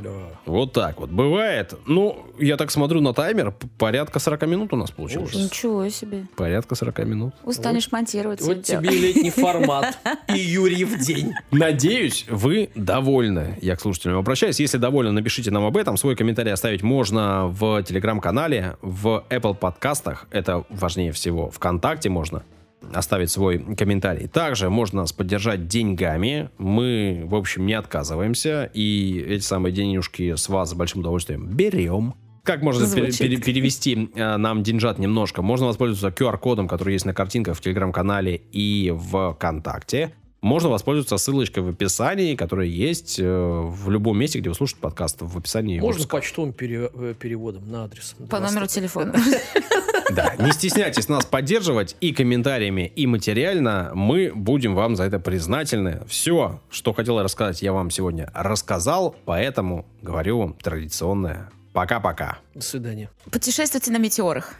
Вот 0.47 0.73
так 0.73 1.01
вот. 1.01 1.11
Бывает. 1.11 1.75
Ну, 1.85 2.27
я 2.39 2.57
так 2.57 2.71
смотрю 2.71 3.01
на 3.01 3.13
таймер, 3.13 3.53
порядка 3.77 4.21
40 4.21 4.47
минут 4.47 4.73
у 4.73 4.77
нас 4.77 4.93
получилось. 4.93 5.35
Ничего 5.35 5.89
себе. 5.89 6.29
Порядка 6.37 6.77
40 6.77 6.99
минут. 7.01 7.35
Устанешь 7.43 7.91
монтировать. 7.91 8.41
Вот 8.41 8.63
тебе 8.63 8.89
и 8.89 8.99
летний 9.01 9.31
формат. 9.31 9.99
И 10.33 10.39
Юрий 10.39 10.85
в 10.85 10.97
день. 11.01 11.35
Надеюсь, 11.51 12.25
вы 12.29 12.71
довольны. 12.77 13.59
Я 13.61 13.75
к 13.75 13.81
слушателям 13.81 14.19
обращаюсь. 14.19 14.61
Если 14.61 14.79
довольны, 14.79 15.11
напишите 15.11 15.51
нам 15.51 15.65
об 15.65 15.77
этом. 15.77 15.97
Свой 15.97 16.15
комментарий 16.15 16.53
оставить 16.53 16.85
можно 16.85 17.49
в 17.49 17.83
телеграм-канале, 17.83 18.77
в 18.81 19.25
Apple 19.29 19.57
подкастах. 19.57 20.29
Это 20.31 20.65
важнее 20.69 21.11
всего. 21.11 21.51
Вконтакте 21.51 22.11
можно 22.11 22.45
оставить 22.93 23.31
свой 23.31 23.59
комментарий. 23.77 24.29
Также 24.29 24.71
можно 24.71 25.03
нас 25.03 25.13
поддержать 25.13 25.67
деньгами. 25.69 26.51
Мы, 26.59 27.23
в 27.27 27.35
общем, 27.35 27.67
не 27.67 27.75
отказываемся. 27.75 28.71
И 28.75 29.19
эти 29.21 29.43
самые 29.43 29.73
денежки 29.73 30.35
с 30.37 30.49
вас 30.49 30.71
с 30.71 30.75
большим 30.75 31.01
удовольствием 31.01 31.47
берем. 31.47 32.15
Как 32.45 32.63
можно 32.63 32.89
пере- 32.89 33.13
пере- 33.13 33.37
перевести 33.37 34.11
э, 34.15 34.37
нам 34.39 34.63
деньжат 34.63 34.99
немножко? 34.99 35.43
Можно 35.43 35.67
воспользоваться 35.67 36.09
QR-кодом, 36.25 36.67
который 36.67 36.95
есть 36.95 37.05
на 37.05 37.13
картинках 37.13 37.57
в 37.57 37.61
Телеграм-канале 37.61 38.37
и 38.53 38.91
в 38.95 39.35
ВКонтакте. 39.35 40.13
Можно 40.41 40.69
воспользоваться 40.71 41.17
ссылочкой 41.19 41.65
в 41.65 41.69
описании, 41.71 42.37
которая 42.37 42.69
есть 42.69 43.19
э, 43.19 43.25
в 43.29 43.91
любом 43.91 44.19
месте, 44.19 44.39
где 44.39 44.49
вы 44.49 44.55
слушаете 44.55 44.81
подкаст. 44.81 45.17
В 45.21 45.37
описании. 45.37 45.81
Можно 45.81 45.99
выпуска. 46.05 46.17
почтовым 46.17 46.53
пере- 46.53 46.91
э, 46.95 47.15
переводом 47.19 47.69
на 47.71 47.85
адрес. 47.85 48.15
По 48.31 48.39
номеру 48.39 48.67
телефона. 48.69 49.15
Да, 50.11 50.35
не 50.39 50.53
стесняйтесь 50.53 51.09
нас 51.09 51.25
поддерживать 51.27 51.97
и 52.01 52.13
комментариями, 52.13 52.93
и 52.95 53.07
материально. 53.07 53.93
Мы 53.95 54.33
будем 54.35 54.75
вам 54.75 54.97
за 54.97 55.05
это 55.05 55.19
признательны. 55.19 56.03
Все, 56.09 56.61
что 56.71 56.93
хотел 56.93 57.23
рассказать, 57.23 57.63
я 57.63 57.73
вам 57.73 57.91
сегодня 57.91 58.31
рассказал, 58.35 59.15
поэтому 59.25 59.87
говорю 60.03 60.39
вам 60.39 60.55
традиционное 60.55 61.51
пока-пока. 61.73 62.39
До 62.55 62.63
свидания. 62.63 63.11
Путешествуйте 63.31 63.91
на 63.93 63.99
метеорах. 63.99 64.55